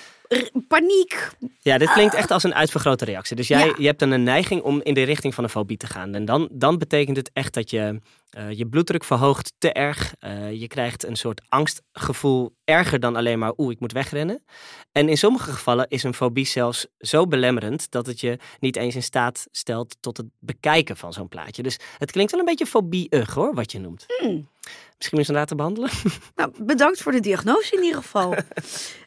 paniek. 0.69 1.31
Ja, 1.61 1.79
dit 1.79 1.93
klinkt 1.93 2.15
echt 2.15 2.31
als 2.31 2.43
een 2.43 2.55
uitvergrote 2.55 3.05
reactie. 3.05 3.37
Dus 3.37 3.49
jij 3.49 3.67
Ja. 3.67 3.75
je 3.79 3.87
hebt 3.87 3.99
dan 3.99 4.11
een 4.11 4.23
neiging 4.23 4.63
om 4.63 4.81
in 4.83 4.95
de 4.95 5.03
richting 5.03 5.35
van 5.35 5.45
een 5.45 5.51
fobie 5.51 5.77
te 5.77 5.87
gaan. 5.87 6.15
En 6.15 6.25
dan, 6.25 6.49
dan 6.53 6.79
betekent 6.79 7.17
het 7.17 7.31
echt 7.33 7.55
dat 7.55 7.71
je 7.71 8.01
eh, 8.35 8.51
je 8.51 8.67
bloeddruk 8.67 9.05
verhoogt 9.05 9.53
te 9.59 9.73
erg. 9.73 10.15
Eh, 10.19 10.53
je 10.53 10.67
krijgt 10.67 11.05
een 11.05 11.17
soort 11.17 11.41
angstgevoel 11.49 12.57
erger 12.65 13.01
dan 13.01 13.17
alleen 13.17 13.39
maar 13.39 13.53
oeh, 13.57 13.73
ik 13.73 13.81
moet 13.81 13.93
wegrennen. 13.93 14.45
En 14.93 15.09
in 15.09 15.17
sommige 15.17 15.53
gevallen 15.53 15.87
is 15.89 16.03
een 16.03 16.15
fobie 16.15 16.47
zelfs 16.47 16.87
zo 16.99 17.27
belemmerend 17.27 17.91
dat 17.91 18.07
het 18.07 18.21
je 18.21 18.39
niet 18.61 18.77
eens 18.77 18.95
in 18.95 19.03
staat 19.03 19.47
stelt 19.51 19.97
tot 20.01 20.17
het 20.17 20.27
bekijken 20.39 20.97
van 20.97 21.13
zo'n 21.13 21.29
plaatje. 21.29 21.63
Dus 21.63 21.79
het 21.99 22.11
klinkt 22.11 22.31
wel 22.31 22.41
een 22.41 22.47
beetje 22.47 22.67
fobie-ug 22.67 23.35
hoor, 23.35 23.55
wat 23.55 23.73
je 23.73 23.81
noemt. 23.81 24.05
Hmm. 24.19 24.49
Misschien 24.97 25.19
is 25.19 25.27
het 25.27 25.37
laten 25.37 25.57
behandelen. 25.57 25.91
Nou, 26.35 26.53
bedankt 26.59 27.03
voor 27.03 27.13
de 27.13 27.21
diagnose 27.21 27.77
in 27.77 27.83
ieder 27.83 28.03
geval. 28.03 28.35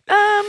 Ehm, 0.05 0.45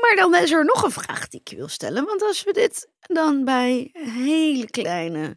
maar 0.00 0.16
dan 0.16 0.34
is 0.34 0.52
er 0.52 0.64
nog 0.64 0.82
een 0.82 0.90
vraag 0.90 1.28
die 1.28 1.40
ik 1.40 1.48
je 1.48 1.56
wil 1.56 1.68
stellen. 1.68 2.04
Want 2.04 2.22
als 2.22 2.44
we 2.44 2.52
dit 2.52 2.88
dan 3.00 3.44
bij 3.44 3.90
hele 3.92 4.70
kleine, 4.70 5.36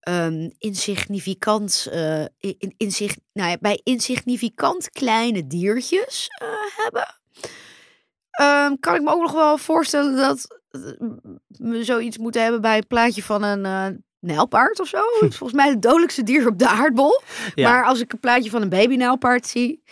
ehm, 0.00 0.50
insignificant, 0.58 1.88
eh, 1.90 2.24
in, 2.38 2.74
inzig, 2.76 3.16
nou 3.32 3.50
ja, 3.50 3.56
bij 3.60 3.80
insignificant 3.82 4.90
kleine 4.90 5.46
diertjes 5.46 6.28
eh, 6.28 6.48
hebben, 6.84 7.14
ehm, 8.30 8.74
kan 8.80 8.94
ik 8.94 9.02
me 9.02 9.10
ook 9.12 9.22
nog 9.22 9.32
wel 9.32 9.58
voorstellen 9.58 10.16
dat 10.16 10.58
eh, 10.70 10.80
we 11.48 11.84
zoiets 11.84 12.18
moeten 12.18 12.42
hebben 12.42 12.60
bij 12.60 12.76
een 12.76 12.86
plaatje 12.86 13.22
van 13.22 13.42
een 13.42 13.64
eh 13.64 13.86
nijlpaard 14.20 14.80
of 14.80 14.86
zo. 14.88 15.02
Is 15.20 15.36
volgens 15.36 15.52
mij 15.52 15.68
het 15.68 15.82
dodelijkste 15.82 16.22
dier 16.22 16.46
op 16.48 16.58
de 16.58 16.68
aardbol. 16.68 17.20
Ja. 17.54 17.70
Maar 17.70 17.84
als 17.84 18.00
ik 18.00 18.12
een 18.12 18.20
plaatje 18.20 18.50
van 18.50 18.62
een 18.62 18.68
babynijlpaard 18.68 19.46
zie, 19.46 19.82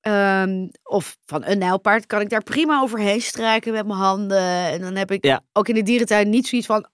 ehm, 0.00 0.68
of 0.82 1.16
van 1.24 1.44
een 1.44 1.58
nijlpaard, 1.58 2.06
kan 2.06 2.20
ik 2.20 2.28
daar 2.28 2.42
prima 2.42 2.80
overheen 2.80 3.20
strijken 3.20 3.72
met 3.72 3.86
mijn 3.86 3.98
handen. 3.98 4.66
En 4.70 4.80
dan 4.80 4.96
heb 4.96 5.10
ik 5.10 5.24
Ja. 5.24 5.40
ook 5.52 5.68
in 5.68 5.74
de 5.74 5.82
dierentuin 5.82 6.30
niet 6.30 6.46
zoiets 6.46 6.66
van, 6.66 6.86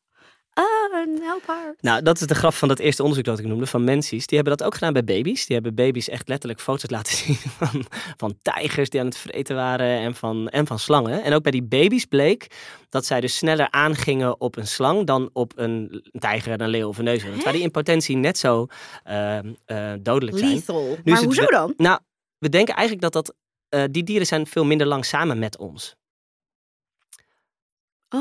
ah, 0.62 1.19
nijlpaard. 1.19 1.83
Nou, 1.83 2.02
dat 2.02 2.21
is 2.21 2.26
de 2.26 2.35
graf 2.35 2.59
van 2.59 2.69
dat 2.69 2.79
eerste 2.79 3.02
onderzoek 3.02 3.26
dat 3.26 3.38
ik 3.38 3.47
noemde, 3.47 3.67
van 3.67 3.85
Mensies. 3.85 4.26
Die 4.26 4.38
hebben 4.38 4.57
dat 4.57 4.67
ook 4.67 4.75
gedaan 4.75 4.93
bij 4.93 5.05
baby's. 5.05 5.47
Die 5.47 5.55
hebben 5.55 5.75
baby's 5.75 6.09
echt 6.09 6.29
letterlijk 6.29 6.61
foto's 6.61 6.90
laten 6.90 7.17
zien 7.23 7.35
van, 7.37 7.85
van 8.17 8.38
tijgers 8.43 8.90
die 8.90 9.00
aan 9.00 9.07
het 9.07 9.17
vreten 9.17 9.57
waren 9.57 9.99
en 9.99 10.14
van, 10.14 10.49
en 10.49 10.67
van 10.67 10.79
slangen. 10.79 11.23
En 11.23 11.33
ook 11.35 11.43
bij 11.43 11.52
die 11.52 11.62
baby's 11.62 12.05
bleek 12.05 12.47
dat 12.88 13.07
zij 13.07 13.21
dus 13.21 13.37
sneller 13.37 13.71
aangingen 13.71 14.40
op 14.40 14.57
een 14.57 14.67
slang 14.67 15.07
dan 15.07 15.31
op 15.33 15.52
een 15.57 16.05
tijger, 16.19 16.61
een 16.61 16.69
leeuw 16.69 16.88
of 16.88 16.99
een 16.99 17.05
neushoorn. 17.05 17.35
Terwijl 17.35 17.55
die 17.57 17.64
in 17.64 17.71
potentie 17.71 18.17
net 18.17 18.38
zo 18.38 18.67
ehm, 19.05 19.52
eh, 19.64 19.93
dodelijk 20.00 20.38
zijn. 20.38 20.50
Lethal. 20.50 20.97
maar 21.05 21.23
hoezo 21.23 21.45
dan? 21.47 21.75
Nou, 21.76 22.00
we 22.38 22.49
denken 22.49 22.75
eigenlijk 22.75 23.12
dat 23.12 23.25
dat... 23.25 23.35
eh, 23.69 23.85
die 23.90 24.02
dieren 24.02 24.26
zijn 24.26 24.47
veel 24.47 24.64
minder 24.64 24.87
lang 24.87 25.05
samen 25.05 25.38
met 25.38 25.59
ons. 25.59 25.97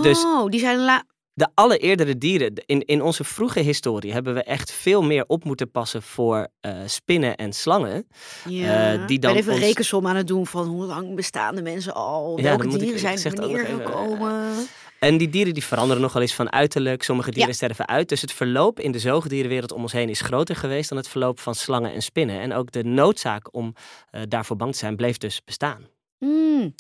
dus- 0.01 0.23
Oh, 0.23 0.49
die 0.49 0.59
zijn 0.59 0.77
la... 0.79 1.03
de 1.39 1.47
allereerdere 1.53 2.17
dieren, 2.17 2.53
in, 2.65 2.85
in 2.85 3.01
onze 3.01 3.23
vroege 3.23 3.59
historie, 3.59 4.11
hebben 4.13 4.33
we 4.33 4.43
echt 4.43 4.71
veel 4.71 5.01
meer 5.03 5.23
op 5.27 5.43
moeten 5.43 5.71
passen 5.71 6.01
voor 6.01 6.47
eh, 6.61 6.73
spinnen 6.85 7.35
en 7.35 7.53
slangen. 7.53 8.07
Ja. 8.49 9.05
die 9.05 9.15
ik 9.15 9.21
dan 9.21 9.31
ben 9.33 9.41
even 9.41 9.53
ons- 9.53 9.61
een 9.61 9.67
rekensom 9.67 10.07
aan 10.07 10.15
het 10.15 10.27
doen 10.27 10.47
van 10.47 10.67
hoe 10.67 10.85
lang 10.85 11.15
bestaan 11.15 11.55
de 11.55 11.61
mensen 11.61 11.93
al? 11.93 12.37
Ja, 12.37 12.43
Welke 12.57 12.77
dieren 12.77 13.17
zijn 13.19 13.35
wanneer 13.35 13.65
eh, 13.65 13.75
gekomen? 13.75 14.67
En 14.99 15.17
die 15.17 15.29
dieren 15.29 15.53
die 15.53 15.63
veranderen 15.63 16.01
nogal 16.01 16.21
eens 16.21 16.33
van 16.35 16.51
uiterlijk. 16.51 17.03
Sommige 17.03 17.29
dieren 17.31 17.49
Ja. 17.49 17.55
sterven 17.55 17.87
uit. 17.87 18.09
Dus 18.09 18.21
het 18.21 18.31
verloop 18.31 18.79
in 18.79 18.91
de 18.91 18.99
zoogdierenwereld 18.99 19.71
om 19.71 19.81
ons 19.81 19.91
heen 19.91 20.09
is 20.09 20.21
groter 20.21 20.55
geweest 20.55 20.89
dan 20.89 20.97
het 20.97 21.07
verloop 21.07 21.39
van 21.39 21.55
slangen 21.55 21.93
en 21.93 22.01
spinnen. 22.01 22.39
En 22.39 22.53
ook 22.53 22.71
de 22.71 22.83
noodzaak 22.83 23.53
om 23.53 23.73
eh, 24.11 24.21
daarvoor 24.27 24.55
bang 24.55 24.71
te 24.71 24.77
zijn 24.77 24.95
bleef 24.95 25.17
dus 25.17 25.41
bestaan. 25.45 25.87
Hmm. 26.17 26.75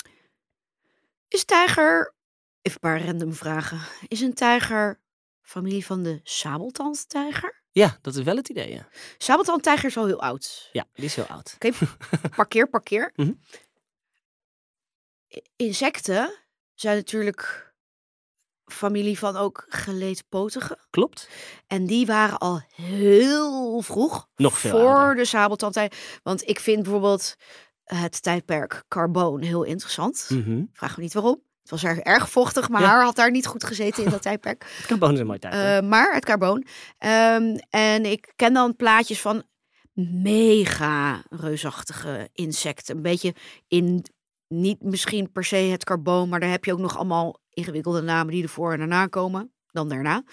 Is 1.27 1.45
tijger, 1.45 2.13
even 2.61 2.79
een 2.81 2.89
paar 2.89 3.05
random 3.05 3.33
vragen. 3.33 3.79
Is 4.07 4.21
een 4.21 4.33
tijger 4.33 4.99
Familie 5.41 5.85
van 5.85 6.03
de 6.03 6.19
sabeltandtijger. 6.23 7.61
Ja, 7.71 7.97
dat 8.01 8.15
is 8.15 8.23
wel 8.23 8.35
het 8.35 8.49
idee, 8.49 8.73
ja. 8.73 8.87
Sabeltandtijger 9.17 9.89
is 9.89 9.97
al 9.97 10.05
heel 10.05 10.21
oud. 10.21 10.69
Ja, 10.71 10.85
die 10.93 11.05
is 11.05 11.15
heel 11.15 11.25
oud. 11.25 11.57
Parkeer, 12.35 12.69
parkeer. 12.69 13.11
Mhm. 13.15 13.31
Insecten 15.55 16.35
zijn 16.73 16.95
natuurlijk 16.95 17.73
familie 18.65 19.17
van 19.19 19.35
ook 19.35 19.65
geleedpotigen. 19.67 20.79
Klopt. 20.89 21.29
En 21.67 21.85
die 21.85 22.05
waren 22.05 22.37
al 22.37 22.61
heel 22.75 23.81
vroeg 23.81 24.29
Nog 24.35 24.57
veel 24.59 24.71
voor 24.71 24.95
ouder. 24.95 25.15
de 25.15 25.25
sabeltandtijger. 25.25 26.19
Want 26.23 26.47
ik 26.47 26.59
vind 26.59 26.83
bijvoorbeeld 26.83 27.35
het 27.83 28.21
tijdperk 28.23 28.83
Carboon 28.87 29.41
heel 29.41 29.63
interessant. 29.63 30.25
Mhm. 30.29 30.63
Vraag 30.73 30.97
me 30.97 31.03
niet 31.03 31.13
waarom. 31.13 31.41
Het 31.69 31.81
was 31.81 31.91
erg, 31.91 31.99
erg 31.99 32.29
vochtig. 32.29 32.67
Ja. 32.67 32.79
haar 32.79 33.03
had 33.03 33.15
daar 33.15 33.31
niet 33.31 33.45
goed 33.45 33.63
gezeten 33.63 34.03
in 34.03 34.09
dat 34.09 34.21
tijdperk. 34.21 34.65
Het 34.77 34.85
carbon 34.85 35.13
is 35.13 35.19
een 35.19 35.25
mooi 35.25 35.39
tijd. 35.39 35.53
hè? 35.53 35.77
Eh, 35.77 35.87
maar 35.87 36.13
het 36.13 36.25
carboon. 36.25 36.65
Ehm, 36.97 37.57
en 37.69 38.05
ik 38.05 38.33
ken 38.35 38.53
dan 38.53 38.75
plaatjes 38.75 39.21
van 39.21 39.43
mega 40.23 41.23
reusachtige 41.29 42.29
insecten. 42.33 42.95
Een 42.95 43.01
beetje 43.01 43.35
in, 43.67 44.05
niet 44.47 44.83
misschien 44.83 45.31
per 45.31 45.43
se 45.43 45.55
het 45.55 45.83
carboon, 45.83 46.29
maar 46.29 46.39
daar 46.39 46.49
heb 46.49 46.65
je 46.65 46.73
ook 46.73 46.79
nog 46.79 46.97
allemaal 46.97 47.39
ingewikkelde 47.49 48.01
namen 48.01 48.33
die 48.33 48.43
ervoor 48.43 48.71
en 48.71 48.77
daarna 48.77 49.05
komen. 49.07 49.53
Dan 49.71 49.89
daarna. 49.89 50.23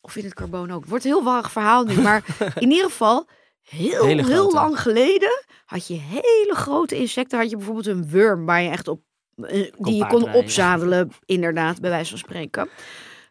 Of 0.00 0.16
in 0.16 0.24
het 0.24 0.34
carboon 0.34 0.70
ook. 0.70 0.80
Het 0.80 0.88
wordt 0.88 1.04
een 1.04 1.10
heel 1.10 1.22
warrig 1.22 1.52
verhaal 1.52 1.84
nu. 1.84 2.00
Maar 2.00 2.24
in 2.54 2.70
ieder 2.70 2.90
geval, 2.90 3.28
heel, 3.60 4.04
heel 4.04 4.52
lang 4.52 4.80
geleden 4.80 5.44
had 5.64 5.86
je 5.86 5.94
hele 5.94 6.54
grote 6.54 6.96
insecten. 6.96 7.38
Had 7.38 7.50
je 7.50 7.56
bijvoorbeeld 7.56 7.86
een 7.86 8.10
worm 8.10 8.46
waar 8.46 8.62
je 8.62 8.70
echt 8.70 8.88
op, 8.88 9.02
eh, 9.44 9.72
die 9.78 9.94
je 9.94 10.06
kon 10.06 10.32
opzadelen. 10.34 11.10
Inderdaad, 11.24 11.80
bij 11.80 11.90
wijze 11.90 12.10
van 12.10 12.18
spreken. 12.18 12.68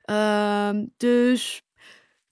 Ehm, 0.03 0.85
dus 0.97 1.61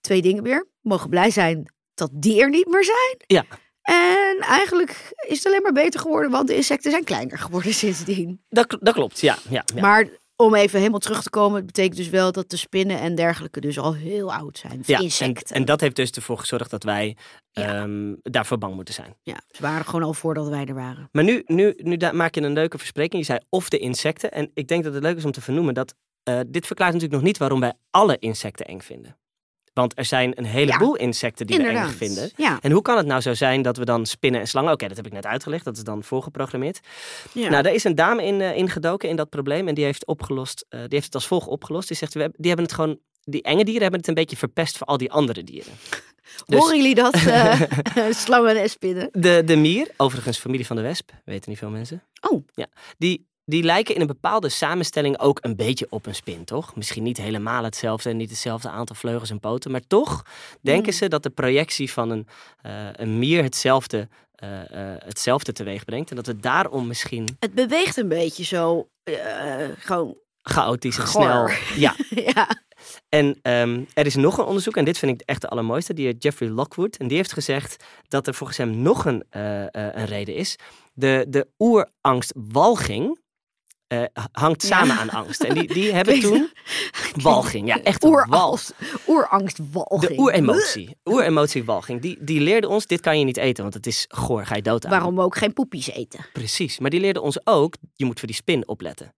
twee 0.02 0.22
dingen 0.22 0.44
weer. 0.44 0.68
We 0.82 0.90
mogen 0.90 1.10
blij 1.10 1.30
zijn 1.30 1.74
dat 1.94 2.10
die 2.14 2.42
er 2.42 2.50
niet 2.50 2.68
meer 2.68 2.84
zijn. 2.84 3.16
Ja. 3.28 3.46
En 3.82 4.38
eigenlijk 4.40 5.14
is 5.28 5.38
het 5.38 5.46
alleen 5.48 5.62
maar 5.62 5.72
beter 5.72 6.00
geworden, 6.00 6.32
want 6.32 6.48
de 6.48 6.56
insecten 6.56 6.92
zijn 6.92 7.04
kleiner 7.04 7.38
geworden 7.38 7.74
sindsdien. 7.84 8.42
Dat, 8.50 8.78
dat 8.80 8.94
klopt, 8.94 9.20
ja. 9.20 9.38
ja, 9.50 9.64
ja. 9.76 9.82
Maar 9.82 10.08
om 10.38 10.56
even 10.56 10.80
helemaal 10.80 11.00
terug 11.00 11.24
te 11.24 11.30
komen, 11.30 11.56
het 11.58 11.66
betekent 11.66 11.96
dus 11.98 12.10
wel 12.10 12.32
dat 12.32 12.50
de 12.50 12.58
spinnen 12.58 13.00
en 13.00 13.16
dergelijke 13.16 13.60
dus 13.62 13.80
al 13.80 13.94
heel 13.96 14.34
oud 14.34 14.58
zijn. 14.58 14.84
Ja, 14.86 14.98
en, 14.98 15.04
insecten. 15.04 15.56
en 15.56 15.66
dat 15.66 15.82
heeft 15.82 15.96
dus 15.96 16.12
ervoor 16.12 16.38
gezorgd 16.38 16.70
dat 16.70 16.84
wij 16.84 17.18
Ja. 17.52 17.82
ehm, 17.82 18.14
daarvoor 18.22 18.58
bang 18.58 18.76
moeten 18.76 18.94
zijn. 18.94 19.16
Ja, 19.22 19.42
ze 19.52 19.62
waren 19.62 19.86
gewoon 19.86 20.04
al 20.04 20.14
voordat 20.14 20.48
wij 20.48 20.66
er 20.66 20.74
waren. 20.74 21.10
Maar 21.12 21.24
nu, 21.24 21.44
nu, 21.46 21.74
nu 21.78 21.98
maak 22.12 22.36
je 22.36 22.42
een 22.42 22.54
leuke 22.54 22.78
verspreking. 22.78 23.22
Je 23.22 23.28
zei 23.28 23.40
of 23.50 23.70
de 23.70 23.78
insecten. 23.78 24.32
En 24.32 24.52
ik 24.54 24.68
denk 24.68 24.84
dat 24.84 24.94
het 24.94 25.04
leuk 25.04 25.18
is 25.18 25.26
om 25.26 25.32
te 25.32 25.42
vernoemen 25.42 25.74
dat 25.74 25.96
eh, 26.24 26.40
dit 26.48 26.66
verklaart 26.66 26.94
natuurlijk 26.94 27.20
nog 27.20 27.28
niet 27.30 27.38
waarom 27.38 27.60
wij 27.60 27.74
alle 27.92 28.18
insecten 28.20 28.66
eng 28.66 28.80
vinden. 28.80 29.18
Want 29.78 29.98
er 29.98 30.06
zijn 30.06 30.32
een 30.36 30.46
heleboel 30.46 30.96
insecten 30.96 31.48
die 31.48 31.58
we 31.58 31.64
Inderdaad. 31.64 31.92
eng 31.92 31.98
vinden. 31.98 32.32
Ja. 32.36 32.60
En 32.62 32.72
hoe 32.72 32.82
kan 32.82 32.98
het 32.98 33.06
nou 33.06 33.22
zo 33.22 33.34
zijn 33.34 33.62
dat 33.62 33.78
we 33.78 33.86
dan 33.86 34.06
spinnen 34.06 34.42
en 34.42 34.48
slangen... 34.48 34.72
Oké, 34.72 34.88
dat 34.88 34.98
heb 34.98 35.06
ik 35.06 35.12
net 35.12 35.26
uitgelegd. 35.26 35.66
Dat 35.66 35.78
is 35.78 35.84
dan 35.84 36.04
voorgeprogrammeerd. 36.04 36.80
ja. 37.34 37.50
Nou, 37.50 37.64
daar 37.64 37.74
is 37.74 37.84
een 37.84 37.96
dame 37.96 38.24
in 38.24 38.42
eh, 38.42 38.56
ingedoken 38.58 39.10
in 39.10 39.16
dat 39.16 39.30
probleem. 39.30 39.68
En 39.68 39.76
die 39.76 39.84
heeft, 39.84 40.06
opgelost, 40.06 40.66
eh, 40.70 40.80
die 40.80 40.88
heeft 40.90 41.06
het 41.06 41.16
als 41.16 41.28
volgt 41.28 41.48
opgelost. 41.48 41.88
Die 41.88 41.98
zegt, 41.98 42.14
we 42.14 42.20
hebben, 42.20 42.38
die 42.42 42.48
hebben 42.48 42.66
het 42.66 42.76
gewoon... 42.76 43.00
Die 43.24 43.42
enge 43.42 43.64
dieren 43.64 43.82
hebben 43.82 44.00
het 44.00 44.10
een 44.10 44.16
beetje 44.16 44.38
verpest 44.38 44.78
voor 44.78 44.88
al 44.88 44.98
die 44.98 45.12
andere 45.12 45.44
dieren. 45.44 45.74
Dus 46.46 46.60
Horen 46.60 46.78
jullie 46.78 46.96
dat, 46.96 47.14
eh, 47.26 47.62
slangen 48.26 48.62
en 48.62 48.70
spinnen? 48.70 49.10
de, 49.12 49.42
de 49.46 49.56
mier, 49.56 49.88
overigens 49.98 50.38
familie 50.38 50.66
van 50.66 50.76
de 50.76 50.82
wesp, 50.82 51.12
weten 51.26 51.50
niet 51.50 51.60
veel 51.60 51.70
mensen. 51.70 52.04
Oh. 52.30 52.46
Ja, 52.54 52.68
die, 52.98 53.27
die 53.50 53.64
lijken 53.64 53.96
in 53.96 54.02
een 54.02 54.08
bepaalde 54.08 54.50
samenstelling 54.50 55.20
ook 55.20 55.40
een 55.42 55.56
beetje 55.56 55.88
op 55.90 56.06
een 56.06 56.16
spin, 56.16 56.44
toch? 56.44 56.76
Misschien 56.76 57.04
niet 57.04 57.18
helemaal 57.18 57.64
hetzelfde 57.64 58.10
en 58.10 58.18
niet 58.18 58.30
hetzelfde 58.30 58.70
aantal 58.70 58.96
vleugels 58.96 59.30
en 59.30 59.40
poten. 59.40 59.72
Maar 59.72 59.88
toch 59.88 60.26
denken 60.62 60.84
Hmm. 60.84 60.94
ze 60.94 61.08
dat 61.08 61.24
de 61.24 61.30
projectie 61.30 61.92
van 61.92 62.10
een, 62.10 62.28
eh, 62.62 62.88
een 62.92 63.20
mier 63.20 63.44
hetzelfde, 63.44 64.08
eh, 64.36 64.50
hetzelfde 65.06 65.52
teweeg 65.52 65.86
brengt. 65.86 66.10
En 66.10 66.16
dat 66.16 66.26
het 66.26 66.42
daarom 66.44 66.88
misschien 66.88 67.38
Het 67.40 67.54
beweegt 67.54 67.98
een 67.98 68.08
beetje 68.08 68.44
zo, 68.44 68.88
gewoon, 69.78 70.16
chaotisch 70.42 70.98
en 70.98 71.08
snel... 71.08 71.50
Ja, 71.76 71.96
ja. 72.10 72.48
En 73.10 73.40
ehm, 73.42 73.84
er 73.94 74.06
is 74.06 74.16
nog 74.16 74.38
een 74.38 74.46
onderzoek, 74.46 74.78
en 74.78 74.86
dit 74.86 74.98
vind 74.98 75.22
ik 75.22 75.28
echt 75.28 75.42
de 75.42 75.48
allermooiste, 75.48 75.94
die 75.94 76.18
Jeffrey 76.18 76.50
Lockwood. 76.50 76.96
En 76.96 77.08
die 77.08 77.18
heeft 77.18 77.34
gezegd 77.34 77.84
dat 78.08 78.28
er 78.28 78.34
volgens 78.34 78.58
hem 78.58 78.82
nog 78.82 79.06
een, 79.06 79.24
een 79.30 80.06
reden 80.06 80.36
is. 80.36 80.56
De, 80.94 81.26
de 81.30 81.48
oerangst 81.58 82.34
walging 83.88 84.10
eh, 84.14 84.24
hangt 84.32 84.62
Ja. 84.62 84.68
samen 84.68 84.98
aan 84.98 85.10
angst. 85.10 85.44
En 85.44 85.54
die, 85.54 85.74
die 85.74 85.94
hebben 85.98 86.20
toen 86.20 86.50
walging, 87.22 87.68
ja 87.68 87.82
echt. 87.84 88.04
Oerangst, 88.04 88.74
oerangstwalging. 89.08 90.02
De 90.16 90.20
oeremotie, 90.20 90.96
oeremotie 91.06 91.64
walging, 91.64 92.02
die, 92.02 92.18
die 92.22 92.40
leerde 92.40 92.68
ons, 92.68 92.86
dit 92.86 93.02
kan 93.02 93.20
je 93.20 93.26
niet 93.26 93.38
eten, 93.38 93.64
want 93.64 93.76
het 93.76 93.88
is 93.88 94.06
goor, 94.08 94.46
ga 94.46 94.56
je 94.56 94.62
dood 94.62 94.86
aan. 94.86 94.92
Waarom 94.92 95.16
we 95.16 95.22
ook 95.22 95.38
geen 95.38 95.54
poepies 95.54 95.90
eten. 95.90 96.20
Precies, 96.34 96.80
maar 96.80 96.90
die 96.90 97.00
leerde 97.00 97.22
ons 97.22 97.40
ook, 97.44 97.76
je 97.94 98.06
moet 98.06 98.20
voor 98.20 98.28
die 98.28 98.38
spin 98.38 98.68
opletten. 98.68 99.14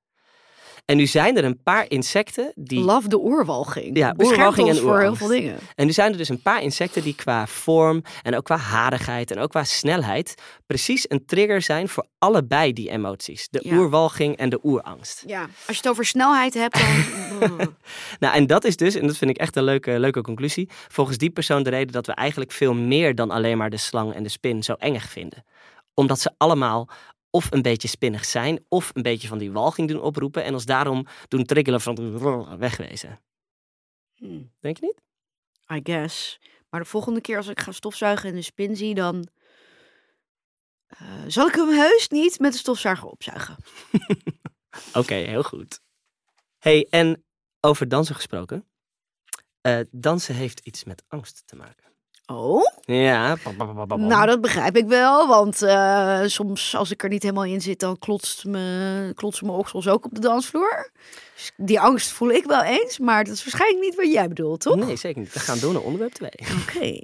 En 0.89 0.97
nu 0.97 1.05
zijn 1.07 1.37
er 1.37 1.43
een 1.43 1.63
paar 1.63 1.85
insecten 1.89 2.51
die... 2.55 2.79
Love 2.79 3.07
de 3.07 3.19
oerwalging. 3.19 3.97
Ja, 3.97 4.11
Beschermt 4.13 4.37
oerwalging 4.37 4.67
ons 4.67 4.77
en 4.77 4.83
voor 4.83 4.99
heel 4.99 5.15
veel 5.15 5.27
dingen. 5.27 5.57
En 5.75 5.85
nu 5.85 5.91
zijn 5.91 6.11
er 6.11 6.17
dus 6.17 6.29
een 6.29 6.41
paar 6.41 6.61
insecten 6.61 7.01
die 7.03 7.15
qua 7.15 7.47
vorm 7.47 8.03
en 8.21 8.35
ook 8.35 8.43
qua 8.43 8.57
harigheid 8.57 9.31
en 9.31 9.39
ook 9.39 9.49
qua 9.49 9.63
snelheid 9.63 10.33
precies 10.67 11.05
een 11.09 11.25
trigger 11.25 11.61
zijn 11.61 11.89
voor 11.89 12.05
allebei 12.17 12.73
die 12.73 12.89
emoties. 12.89 13.47
De 13.49 13.59
Ja. 13.63 13.75
oerwalging 13.77 14.37
en 14.37 14.49
de 14.49 14.59
oerangst. 14.63 15.23
Ja, 15.27 15.41
als 15.41 15.49
je 15.65 15.73
het 15.81 15.87
over 15.87 16.05
snelheid 16.05 16.53
hebt, 16.53 16.79
dan... 17.39 17.59
Nou, 18.19 18.35
en 18.35 18.47
dat 18.47 18.63
is 18.63 18.75
dus, 18.75 18.95
en 18.95 19.07
dat 19.07 19.17
vind 19.17 19.31
ik 19.31 19.37
echt 19.37 19.55
een 19.55 19.63
leuke, 19.63 19.99
leuke 19.99 20.21
conclusie, 20.21 20.69
volgens 20.87 21.17
die 21.17 21.29
persoon 21.29 21.63
de 21.63 21.69
reden 21.69 21.91
dat 21.93 22.05
we 22.05 22.13
eigenlijk 22.13 22.51
veel 22.51 22.73
meer 22.73 23.15
dan 23.15 23.31
alleen 23.31 23.57
maar 23.57 23.69
de 23.69 23.77
slang 23.77 24.13
en 24.13 24.23
de 24.23 24.29
spin 24.29 24.63
zo 24.63 24.73
engig 24.73 25.03
vinden. 25.09 25.43
Omdat 25.93 26.19
ze 26.19 26.31
allemaal 26.37 26.89
of 27.29 27.51
een 27.51 27.61
beetje 27.61 27.87
spinnig 27.87 28.25
zijn, 28.25 28.65
of 28.67 28.91
een 28.93 29.01
beetje 29.01 29.27
van 29.27 29.37
die 29.37 29.51
walging 29.51 29.87
doen 29.87 30.01
oproepen 30.01 30.43
en 30.43 30.53
ons 30.53 30.65
daarom 30.65 31.05
doen 31.27 31.43
triggeren 31.45 31.81
van 31.81 32.57
wegwezen. 32.57 33.21
Hmm, 34.15 34.51
Denk 34.59 34.77
je 34.79 34.85
niet? 34.85 35.01
I 35.77 35.79
guess. 35.83 36.39
Maar 36.69 36.79
de 36.81 36.85
volgende 36.87 37.21
keer 37.21 37.37
als 37.37 37.47
ik 37.47 37.59
ga 37.59 37.71
stofzuigen 37.71 38.29
en 38.29 38.35
een 38.35 38.43
spin 38.43 38.75
zie, 38.75 38.93
dan... 38.95 39.27
eh, 40.87 41.23
zal 41.27 41.47
ik 41.47 41.55
hem 41.55 41.69
heus 41.69 42.07
niet 42.09 42.39
met 42.39 42.51
de 42.51 42.57
stofzuiger 42.57 43.07
opzuigen. 43.07 43.55
Oké, 44.93 45.13
heel 45.13 45.43
goed. 45.43 45.81
hey, 46.57 46.87
en 46.89 47.23
over 47.59 47.87
dansen 47.87 48.15
gesproken. 48.15 48.67
Eh, 49.61 49.79
dansen 49.91 50.35
heeft 50.35 50.59
iets 50.59 50.83
met 50.83 51.03
angst 51.07 51.43
te 51.47 51.55
maken. 51.55 51.88
Oh? 52.31 52.65
Ja. 52.81 53.35
Nou, 53.95 54.25
dat 54.25 54.41
begrijp 54.41 54.77
ik 54.77 54.87
wel. 54.87 55.27
Want 55.27 55.61
eh, 55.61 56.21
soms 56.25 56.75
als 56.75 56.91
ik 56.91 57.03
er 57.03 57.09
niet 57.09 57.23
helemaal 57.23 57.43
in 57.45 57.61
zit, 57.61 57.79
dan 57.79 57.99
klotst 57.99 58.45
me, 58.45 59.11
klotsen 59.15 59.45
mijn 59.45 59.57
oksels 59.57 59.87
ook 59.87 60.05
op 60.05 60.13
de 60.13 60.21
dansvloer. 60.21 60.91
Dus 61.35 61.51
die 61.57 61.79
angst 61.79 62.11
voel 62.11 62.29
ik 62.29 62.45
wel 62.45 62.61
eens. 62.63 62.99
Maar 62.99 63.23
dat 63.23 63.33
is 63.33 63.43
waarschijnlijk 63.43 63.81
niet 63.81 63.95
wat 63.95 64.11
jij 64.11 64.27
bedoelt, 64.27 64.61
toch? 64.61 64.75
Nee, 64.75 64.95
zeker 64.95 65.21
niet. 65.21 65.33
We 65.33 65.39
gaan 65.39 65.59
door 65.59 65.73
naar 65.73 65.81
onderwerp 65.81 66.13
2. 66.13 66.29
Oké. 66.61 67.01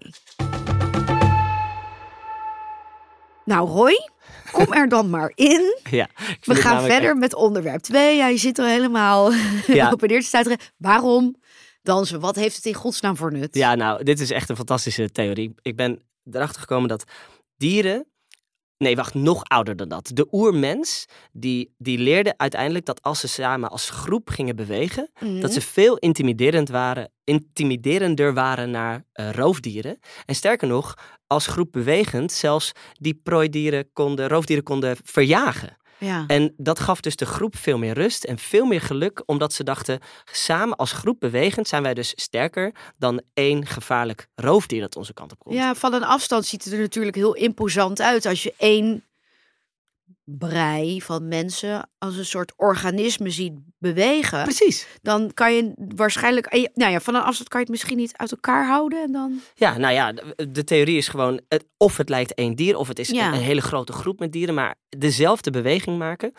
Nou, 3.45 3.69
Roy, 3.69 4.09
kom 4.51 4.73
er 4.73 4.89
dan 4.89 5.09
maar 5.09 5.31
in. 5.35 5.77
ja, 5.89 6.07
We 6.41 6.55
gaan 6.55 6.83
verder 6.83 7.17
met 7.17 7.35
onderwerp 7.35 7.81
2. 7.81 8.17
Ja, 8.17 8.27
je 8.27 8.37
zit 8.37 8.57
er 8.57 8.65
helemaal 8.65 9.31
Ja. 9.67 9.91
op 9.93 10.01
en 10.01 10.07
neer 10.09 10.19
te 10.19 10.25
stuiteren. 10.25 10.59
Waarom 10.77 11.35
dansen? 11.85 12.19
Wat 12.19 12.35
heeft 12.35 12.55
het 12.55 12.65
in 12.65 12.73
godsnaam 12.73 13.17
voor 13.17 13.31
nut? 13.31 13.55
Ja, 13.55 13.75
nou, 13.75 14.03
dit 14.03 14.19
is 14.19 14.31
echt 14.31 14.49
een 14.49 14.55
fantastische 14.55 15.09
theorie. 15.11 15.53
Ik 15.61 15.75
ben 15.75 16.01
erachter 16.31 16.61
gekomen 16.61 16.89
dat 16.89 17.03
dieren. 17.57 18.07
Nee, 18.77 18.95
wacht, 18.95 19.13
nog 19.13 19.43
ouder 19.43 19.75
dan 19.75 19.89
dat. 19.89 20.11
De 20.13 20.27
oermens, 20.31 21.05
die, 21.31 21.73
die 21.77 21.97
leerde 21.97 22.37
uiteindelijk 22.37 22.85
dat 22.85 23.01
als 23.01 23.19
ze 23.19 23.27
samen 23.27 23.69
als 23.69 23.89
groep 23.89 24.29
gingen 24.29 24.55
bewegen, 24.55 25.09
Mhm. 25.19 25.39
dat 25.39 25.53
ze 25.53 25.61
veel 25.61 25.97
intimiderend 25.97 26.69
waren, 26.69 27.11
intimiderender 27.23 28.33
waren 28.33 28.71
naar 28.71 29.05
eh, 29.11 29.31
roofdieren. 29.31 29.99
En 30.25 30.35
sterker 30.35 30.67
nog, 30.67 30.93
als 31.27 31.47
groep 31.47 31.71
bewegend 31.71 32.31
zelfs 32.31 32.71
die 32.93 33.19
prooidieren 33.23 33.89
konden, 33.93 34.27
roofdieren 34.27 34.63
konden 34.63 34.97
verjagen. 35.03 35.77
Ja. 35.97 36.23
En 36.27 36.53
dat 36.57 36.79
gaf 36.79 37.01
dus 37.01 37.15
de 37.15 37.25
groep 37.25 37.55
veel 37.55 37.77
meer 37.77 37.93
rust 37.93 38.23
en 38.23 38.37
veel 38.37 38.65
meer 38.65 38.81
geluk, 38.81 39.23
omdat 39.25 39.53
ze 39.53 39.63
dachten, 39.63 39.99
samen 40.31 40.77
als 40.77 40.91
groep 40.91 41.19
bewegend 41.19 41.67
zijn 41.67 41.83
wij 41.83 41.93
dus 41.93 42.13
sterker 42.15 42.75
dan 42.97 43.21
één 43.33 43.65
gevaarlijk 43.65 44.27
roofdier 44.35 44.81
dat 44.81 44.95
onze 44.95 45.13
kant 45.13 45.31
op 45.31 45.39
komt. 45.39 45.55
ja, 45.55 45.75
van 45.75 45.93
een 45.93 46.03
afstand 46.03 46.45
ziet 46.45 46.63
het 46.63 46.73
er 46.73 46.79
natuurlijk 46.79 47.15
heel 47.15 47.35
imposant 47.35 48.01
uit 48.01 48.25
als 48.25 48.43
je 48.43 48.53
één 48.57 49.03
brei 50.23 51.01
van 51.01 51.27
mensen 51.27 51.89
als 51.97 52.17
een 52.17 52.25
soort 52.25 52.53
organisme 52.55 53.29
ziet 53.29 53.53
bewegen. 53.93 54.43
Precies. 54.43 54.87
Dan 55.01 55.31
kan 55.33 55.53
je 55.53 55.73
waarschijnlijk, 55.95 56.69
nou 56.73 56.91
ja, 56.91 56.99
van 56.99 57.15
een 57.15 57.21
afstand 57.21 57.49
kan 57.49 57.59
je 57.59 57.65
het 57.65 57.75
misschien 57.75 57.97
niet 57.97 58.17
uit 58.17 58.31
elkaar 58.31 58.67
houden 58.67 59.03
en 59.03 59.11
dan. 59.11 59.39
Ja, 59.55 59.77
nou 59.77 59.93
ja, 59.93 60.13
de, 60.49 60.63
theorie 60.63 60.97
is 60.97 61.07
gewoon, 61.07 61.41
het, 61.49 61.65
of 61.77 61.97
het 61.97 62.09
lijkt 62.09 62.33
één 62.33 62.55
dier, 62.55 62.77
of 62.77 62.87
het 62.87 62.99
is 62.99 63.09
Ja. 63.09 63.27
een, 63.27 63.33
een 63.33 63.39
hele 63.39 63.61
grote 63.61 63.93
groep 63.93 64.19
met 64.19 64.31
dieren, 64.31 64.55
maar 64.55 64.75
dezelfde 64.89 65.51
beweging 65.51 65.97
maken 65.97 66.33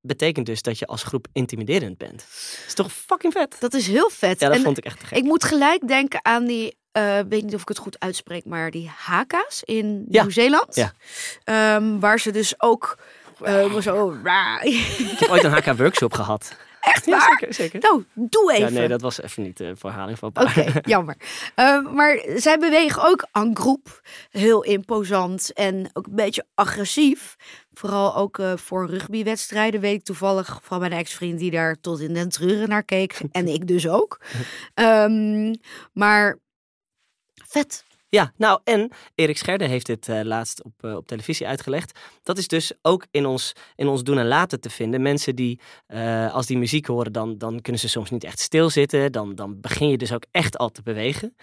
betekent 0.00 0.46
dus 0.46 0.62
dat 0.62 0.78
je 0.78 0.86
als 0.86 1.02
groep 1.02 1.26
intimiderend 1.32 1.98
bent. 1.98 2.26
is 2.66 2.74
toch 2.74 2.92
fucking 2.92 3.32
vet? 3.32 3.56
Dat 3.58 3.74
is 3.74 3.86
heel 3.86 4.10
vet. 4.10 4.40
Ja, 4.40 4.48
dat 4.48 4.56
En 4.56 4.62
vond 4.62 4.78
ik 4.78 4.84
echt 4.84 5.00
te 5.00 5.06
gek. 5.06 5.18
ik 5.18 5.24
moet 5.24 5.44
gelijk 5.44 5.88
denken 5.88 6.24
aan 6.24 6.44
die, 6.44 6.76
eh, 6.92 7.18
weet 7.28 7.44
niet 7.44 7.54
of 7.54 7.60
ik 7.62 7.68
het 7.68 7.78
goed 7.78 7.98
uitspreek, 8.00 8.44
maar 8.44 8.70
die 8.70 8.90
haka's 8.96 9.62
in 9.64 10.04
Ja. 10.08 10.22
Nieuw-Zeeland. 10.22 10.74
Ja. 10.74 10.92
Ehm, 11.44 11.98
waar 11.98 12.20
ze 12.20 12.30
dus 12.30 12.54
ook 12.60 12.98
eh, 13.42 13.78
zo... 13.78 14.16
Ik 14.62 15.16
heb 15.18 15.30
ooit 15.30 15.44
een 15.44 15.52
HK-workshop 15.52 16.12
gehad. 16.14 16.56
Echt 16.82 17.06
Ja, 17.06 17.16
waar? 17.16 17.36
zeker, 17.38 17.54
zeker. 17.54 17.80
Nou, 17.80 18.04
doe 18.14 18.52
even. 18.52 18.72
Ja, 18.72 18.78
nee, 18.80 18.88
dat 18.88 19.00
was 19.00 19.20
even 19.22 19.42
niet 19.42 19.56
de 19.56 19.76
verhaling 19.76 20.18
van 20.18 20.28
Oké, 20.34 20.72
jammer. 20.82 21.16
Eh, 21.54 21.92
maar 21.92 22.22
zij 22.36 22.58
bewegen 22.58 23.04
ook 23.04 23.26
aan 23.30 23.56
groep. 23.56 24.00
Heel 24.30 24.62
imposant 24.64 25.52
en 25.52 25.90
ook 25.92 26.06
een 26.06 26.14
beetje 26.14 26.46
agressief. 26.54 27.36
Vooral 27.72 28.16
ook 28.16 28.38
eh, 28.38 28.52
voor 28.56 28.86
rugbywedstrijden 28.86 29.80
weet 29.80 29.98
ik 29.98 30.04
toevallig 30.04 30.60
van 30.62 30.80
mijn 30.80 30.92
ex-vriend 30.92 31.38
die 31.38 31.50
daar 31.50 31.80
tot 31.80 32.00
in 32.00 32.14
den 32.14 32.28
treuren 32.28 32.68
naar 32.68 32.84
keek. 32.84 33.20
en 33.32 33.48
ik 33.48 33.66
dus 33.68 33.88
ook. 33.88 34.20
Ehm, 34.74 35.54
maar 35.92 36.38
vet. 37.46 37.84
Ja, 38.14 38.32
nou 38.36 38.60
en 38.64 38.90
Erik 39.14 39.36
Scherder 39.38 39.68
heeft 39.68 39.86
dit 39.86 40.08
eh, 40.08 40.20
laatst 40.22 40.62
op, 40.64 40.72
eh, 40.80 40.96
op 40.96 41.06
televisie 41.06 41.46
uitgelegd. 41.46 41.98
Dat 42.22 42.38
is 42.38 42.48
dus 42.48 42.72
ook 42.82 43.06
in 43.10 43.26
ons, 43.26 43.52
in 43.76 43.88
ons 43.88 44.02
doen 44.02 44.18
en 44.18 44.26
laten 44.26 44.60
te 44.60 44.70
vinden. 44.70 45.02
Mensen 45.02 45.36
die, 45.36 45.60
eh, 45.86 46.34
als 46.34 46.46
die 46.46 46.58
muziek 46.58 46.86
horen, 46.86 47.12
dan, 47.12 47.38
dan 47.38 47.60
kunnen 47.60 47.80
ze 47.80 47.88
soms 47.88 48.10
niet 48.10 48.24
echt 48.24 48.38
stilzitten. 48.40 49.12
Dan, 49.12 49.34
dan 49.34 49.60
begin 49.60 49.88
je 49.88 49.96
dus 49.98 50.12
ook 50.12 50.24
echt 50.30 50.58
al 50.58 50.68
te 50.70 50.82
bewegen. 50.82 51.36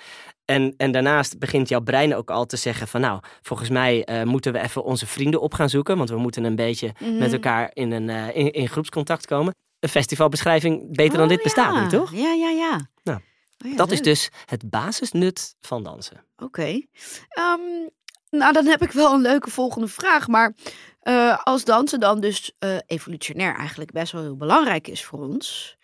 En, 0.46 0.74
en 0.78 0.92
daarnaast 0.92 1.40
begint 1.40 1.70
jouw 1.70 1.82
brein 1.82 2.16
ook 2.16 2.30
al 2.30 2.46
te 2.46 2.58
zeggen 2.58 2.88
van 2.88 3.02
nou, 3.02 3.20
volgens 3.42 3.70
mij 3.70 4.08
moeten 4.24 4.54
we 4.54 4.60
even 4.60 4.84
onze 4.84 5.08
vrienden 5.08 5.42
op 5.42 5.54
gaan 5.54 5.70
zoeken. 5.70 5.98
Want 5.98 6.10
we 6.10 6.18
moeten 6.18 6.44
een 6.44 6.56
beetje 6.56 6.92
Mhm. 7.00 7.18
met 7.18 7.34
elkaar 7.34 7.72
in, 7.74 7.92
een, 7.92 8.10
in, 8.36 8.52
in 8.52 8.68
groepscontact 8.68 9.26
komen. 9.26 9.56
Een 9.80 9.90
festivalbeschrijving 9.90 10.96
beter 10.96 11.14
dan 11.18 11.24
Oh, 11.24 11.30
dit 11.30 11.44
bestaat 11.44 11.82
niet, 11.82 11.90
toch? 11.90 12.12
Ja, 12.12 12.34
ja, 12.34 12.50
ja. 12.50 12.80
Nou, 13.04 13.20
Oh 13.66 13.72
ja, 13.72 13.78
Dat 13.78 13.92
is 13.92 14.02
dus 14.02 14.30
het 14.46 14.70
basisnut 14.70 15.56
van 15.60 15.84
dansen. 15.84 16.26
Oké. 16.38 16.82
Ehm, 17.30 17.88
nou, 18.30 18.54
dan 18.54 18.66
heb 18.66 18.82
ik 18.82 18.92
wel 18.92 19.14
een 19.14 19.22
leuke 19.22 19.50
volgende 19.50 19.88
vraag. 19.88 20.28
Maar 20.28 20.54
eh, 21.00 21.44
als 21.44 21.64
dansen 21.64 22.00
dan 22.00 22.20
dus 22.20 22.52
eh, 22.60 22.78
evolutionair 22.86 23.56
eigenlijk 23.56 23.92
best 23.92 24.12
wel 24.12 24.22
heel 24.22 24.38
belangrijk 24.38 24.88
is 24.88 25.06
voor 25.06 25.20
ons. 25.20 25.78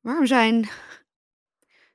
Waarom 0.00 0.26
zijn, 0.26 0.68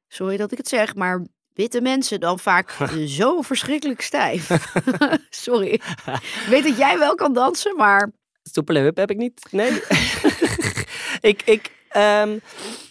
sorry 0.07 0.37
dat 0.37 0.51
ik 0.51 0.57
het 0.57 0.67
zeg, 0.67 0.95
maar 0.95 1.25
witte 1.53 1.81
mensen 1.81 2.19
dan 2.19 2.39
vaak 2.39 2.77
zo 3.19 3.41
verschrikkelijk 3.41 4.01
stijf? 4.01 4.73
sorry. 5.29 5.73
Ik 5.73 6.45
weet 6.49 6.63
dat 6.63 6.77
jij 6.77 6.97
wel 6.97 7.15
kan 7.15 7.33
dansen, 7.33 7.75
maar 7.75 8.11
Stoepele 8.49 8.79
hup 8.79 8.97
heb 8.97 9.09
ik 9.09 9.17
niet. 9.17 9.47
Nee. 9.51 9.71
ik, 11.31 11.41
ik, 11.45 11.71
ehm, 11.95 12.37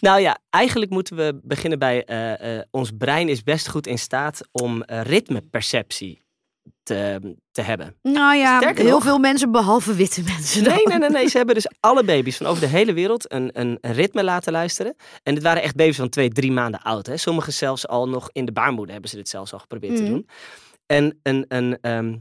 nou 0.01 0.19
ja, 0.21 0.37
eigenlijk 0.49 0.91
moeten 0.91 1.15
we 1.15 1.39
beginnen 1.43 1.79
bij 1.79 2.03
eh, 2.05 2.57
eh, 2.57 2.63
ons 2.71 2.91
brein 2.97 3.29
is 3.29 3.43
best 3.43 3.69
goed 3.69 3.87
in 3.87 3.99
staat 3.99 4.41
om 4.51 4.81
eh, 4.83 5.01
ritmeperceptie 5.01 6.23
te, 6.83 7.35
te 7.51 7.61
hebben. 7.61 7.95
nou 8.01 8.35
ja, 8.35 8.57
Sterker 8.59 8.83
heel 8.83 8.93
nog- 8.93 9.03
veel 9.03 9.17
mensen 9.19 9.51
behalve 9.51 9.93
witte 9.95 10.21
mensen. 10.23 10.63
Nee, 10.63 10.81
nee, 10.87 10.97
nee, 10.97 11.09
nee. 11.09 11.27
Ze 11.27 11.37
hebben 11.37 11.55
dus 11.55 11.67
alle 11.79 12.03
baby's 12.03 12.37
van 12.37 12.45
over 12.45 12.61
de 12.61 12.67
hele 12.67 12.93
wereld 12.93 13.31
een, 13.33 13.49
een, 13.59 13.77
een 13.81 13.93
ritme 13.93 14.23
laten 14.23 14.51
luisteren. 14.51 14.95
En 15.23 15.33
dit 15.33 15.43
waren 15.43 15.61
echt 15.61 15.75
baby's 15.75 15.95
van 15.95 16.09
twee, 16.09 16.29
drie 16.29 16.51
maanden 16.51 16.81
oud. 16.81 17.05
Hè. 17.05 17.17
Sommigen 17.17 17.53
zelfs 17.53 17.87
al 17.87 18.09
nog 18.09 18.29
in 18.31 18.45
de 18.45 18.51
baarmoeder 18.51 18.91
hebben 18.93 19.09
ze 19.09 19.15
dit 19.15 19.29
zelfs 19.29 19.53
al 19.53 19.59
geprobeerd 19.59 19.95
te 19.95 20.01
Mhm. 20.01 20.11
doen. 20.11 20.27
En 20.85 21.19
een, 21.23 21.45
een, 21.47 21.77
ehm, 21.81 22.15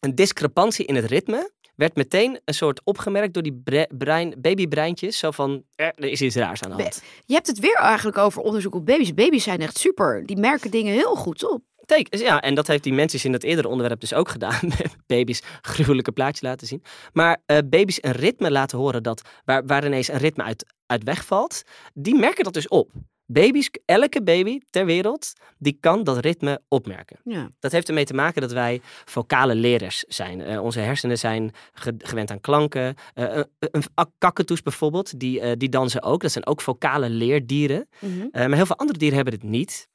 een 0.00 0.14
discrepantie 0.14 0.86
in 0.86 0.94
het 0.94 1.04
ritme 1.04 1.50
werd 1.76 1.96
meteen 1.96 2.40
een 2.44 2.54
soort 2.54 2.80
opgemerkt 2.84 3.34
door 3.34 3.42
die 3.42 3.60
bre- 3.64 3.88
brein, 3.88 4.34
babybreintjes. 4.38 5.18
Zo 5.18 5.30
van, 5.30 5.62
er, 5.74 5.92
er 5.96 6.08
is 6.08 6.22
iets 6.22 6.36
raars 6.36 6.62
aan 6.62 6.76
de 6.76 6.82
hand. 6.82 7.02
Je 7.24 7.34
hebt 7.34 7.46
het 7.46 7.58
weer 7.58 7.76
eigenlijk 7.76 8.18
over 8.18 8.42
onderzoek 8.42 8.74
op 8.74 8.86
baby's. 8.86 9.14
Baby's 9.14 9.44
zijn 9.44 9.60
echt 9.60 9.78
super. 9.78 10.26
Die 10.26 10.36
merken 10.36 10.70
dingen 10.70 10.92
heel 10.92 11.14
goed 11.14 11.50
op. 11.50 11.62
Teken, 11.84 12.18
ja, 12.18 12.40
en 12.40 12.54
dat 12.54 12.66
heeft 12.66 12.82
die 12.82 12.92
mensen 12.92 13.24
in 13.24 13.32
dat 13.32 13.42
eerdere 13.42 13.68
onderwerp 13.68 14.00
dus 14.00 14.14
ook 14.14 14.28
gedaan. 14.28 14.60
baby's 15.06 15.42
gruwelijke 15.60 16.12
plaatjes 16.12 16.40
laten 16.40 16.66
zien. 16.66 16.82
Maar 17.12 17.42
eh, 17.46 17.58
baby's 17.64 17.98
een 18.00 18.12
ritme 18.12 18.50
laten 18.50 18.78
horen 18.78 19.02
dat, 19.02 19.22
waar, 19.44 19.66
waar 19.66 19.86
ineens 19.86 20.08
een 20.08 20.18
ritme 20.18 20.42
uit, 20.42 20.74
uit 20.86 21.04
wegvalt. 21.04 21.62
Die 21.94 22.14
merken 22.14 22.44
dat 22.44 22.54
dus 22.54 22.68
op. 22.68 22.90
Baby's, 23.26 23.70
elke 23.84 24.22
baby 24.22 24.60
ter 24.70 24.86
wereld, 24.86 25.32
die 25.58 25.76
kan 25.80 26.04
dat 26.04 26.18
ritme 26.18 26.60
opmerken. 26.68 27.18
Ja. 27.24 27.50
Dat 27.58 27.72
heeft 27.72 27.88
ermee 27.88 28.04
te 28.04 28.14
maken 28.14 28.40
dat 28.40 28.52
wij 28.52 28.80
vocale 29.04 29.54
lerers 29.54 30.04
zijn. 30.08 30.40
Eh, 30.40 30.62
onze 30.62 30.80
hersenen 30.80 31.18
zijn 31.18 31.52
ge- 31.72 31.94
gewend 31.98 32.30
aan 32.30 32.40
klanken. 32.40 32.94
Eh, 33.14 33.40
een, 33.58 33.82
kakatoes 34.18 34.62
bijvoorbeeld, 34.62 35.20
die, 35.20 35.40
eh, 35.40 35.52
die 35.56 35.68
dansen 35.68 36.02
ook. 36.02 36.22
Dat 36.22 36.32
zijn 36.32 36.46
ook 36.46 36.60
vocale 36.60 37.10
leerdieren. 37.10 37.88
Mhm. 38.00 38.26
Maar 38.32 38.56
heel 38.56 38.66
veel 38.66 38.76
andere 38.78 38.98
dieren 38.98 39.16
hebben 39.16 39.40
dit 39.40 39.50
niet. 39.50 39.88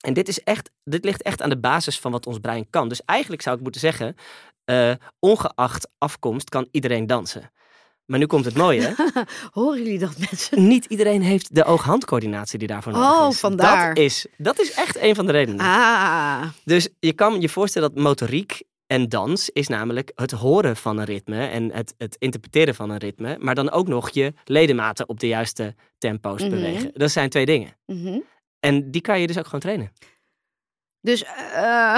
En 0.00 0.12
dit, 0.14 0.28
is 0.28 0.42
echt, 0.42 0.70
dit 0.84 1.04
ligt 1.04 1.22
echt 1.22 1.42
aan 1.42 1.50
de 1.50 1.58
basis 1.58 1.98
van 1.98 2.12
wat 2.12 2.26
ons 2.26 2.38
brein 2.38 2.70
kan. 2.70 2.88
Dus 2.88 3.04
eigenlijk 3.04 3.42
zou 3.42 3.56
ik 3.56 3.62
moeten 3.62 3.80
zeggen, 3.80 4.14
ongeacht 5.18 5.88
afkomst 5.98 6.48
kan 6.48 6.68
iedereen 6.70 7.06
dansen. 7.06 7.50
Maar 8.06 8.18
nu 8.18 8.26
komt 8.26 8.44
het 8.44 8.56
mooie. 8.56 8.94
Horen 9.52 9.78
jullie 9.82 9.98
dat 9.98 10.18
mensen? 10.18 10.66
Niet 10.68 10.84
iedereen 10.84 11.22
heeft 11.22 11.54
de 11.54 11.64
oog-handcoördinatie 11.64 12.58
die 12.58 12.68
daarvoor 12.68 12.92
nodig 12.92 13.20
Oh, 13.20 13.28
is. 13.30 13.38
vandaar. 13.38 13.94
Dat 13.94 14.04
is, 14.04 14.26
dat 14.36 14.58
is 14.60 14.72
echt 14.72 14.96
een 15.00 15.14
van 15.14 15.26
de 15.26 15.32
redenen. 15.32 15.60
Ah, 15.66 16.42
Dus 16.64 16.88
je 17.00 17.12
kan 17.12 17.40
je 17.40 17.48
voorstellen 17.48 17.92
dat 17.94 18.02
motoriek 18.02 18.62
en 18.86 19.08
dans 19.08 19.50
is 19.50 19.68
namelijk 19.68 20.12
het 20.14 20.30
horen 20.30 20.76
van 20.76 20.98
een 20.98 21.04
ritme 21.04 21.46
en 21.46 21.72
het, 21.72 21.94
het 21.98 22.16
interpreteren 22.18 22.74
van 22.74 22.90
een 22.90 22.98
ritme. 22.98 23.36
Maar 23.40 23.54
dan 23.54 23.70
ook 23.70 23.88
nog 23.88 24.10
je 24.10 24.32
ledematen 24.44 25.08
op 25.08 25.20
de 25.20 25.26
juiste 25.28 25.74
tempo's 25.98 26.40
Mhm. 26.40 26.50
bewegen. 26.50 26.90
Dat 26.94 27.10
zijn 27.10 27.30
twee 27.30 27.46
dingen. 27.46 27.76
mhm. 27.86 28.18
En 28.60 28.90
die 28.90 29.00
kan 29.00 29.20
je 29.20 29.26
dus 29.26 29.38
ook 29.38 29.44
gewoon 29.44 29.60
trainen. 29.60 29.92
Dus 31.00 31.24
eh, 31.24 31.96